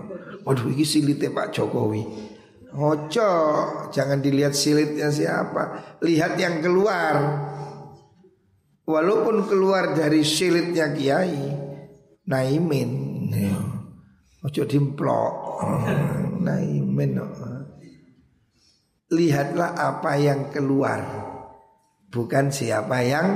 waduh 0.47 0.71
ini 0.71 0.87
silitnya 0.87 1.35
Pak 1.35 1.51
Jokowi. 1.51 2.03
Ojo, 2.73 3.31
jangan 3.91 4.23
dilihat 4.23 4.55
silitnya 4.55 5.11
siapa, 5.11 5.97
lihat 5.99 6.39
yang 6.39 6.61
keluar. 6.63 7.15
Walaupun 8.87 9.45
keluar 9.49 9.91
dari 9.97 10.23
silitnya 10.23 10.95
Kiai, 10.95 11.62
Naimin. 12.27 12.91
Ojo 14.43 14.63
dimplok. 14.67 15.33
Naimin. 16.39 17.19
Lihatlah 19.13 19.77
apa 19.77 20.17
yang 20.17 20.49
keluar, 20.49 20.99
bukan 22.09 22.49
siapa 22.49 23.05
yang 23.05 23.27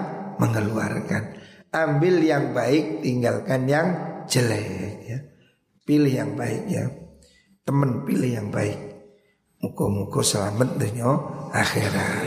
mengeluarkan. 0.42 1.38
Ambil 1.70 2.24
yang 2.24 2.56
baik, 2.56 3.06
tinggalkan 3.06 3.70
yang 3.70 3.88
jelek 4.26 5.06
ya. 5.06 5.20
Pilih 5.86 6.14
yang 6.14 6.34
baik 6.34 6.64
ya. 6.66 6.90
Teman 7.62 8.08
pilih 8.08 8.32
yang 8.42 8.50
baik. 8.50 8.80
Muka-muka 9.62 10.24
selamat 10.24 10.80
dunia 10.80 11.12
akhirat. 11.52 12.24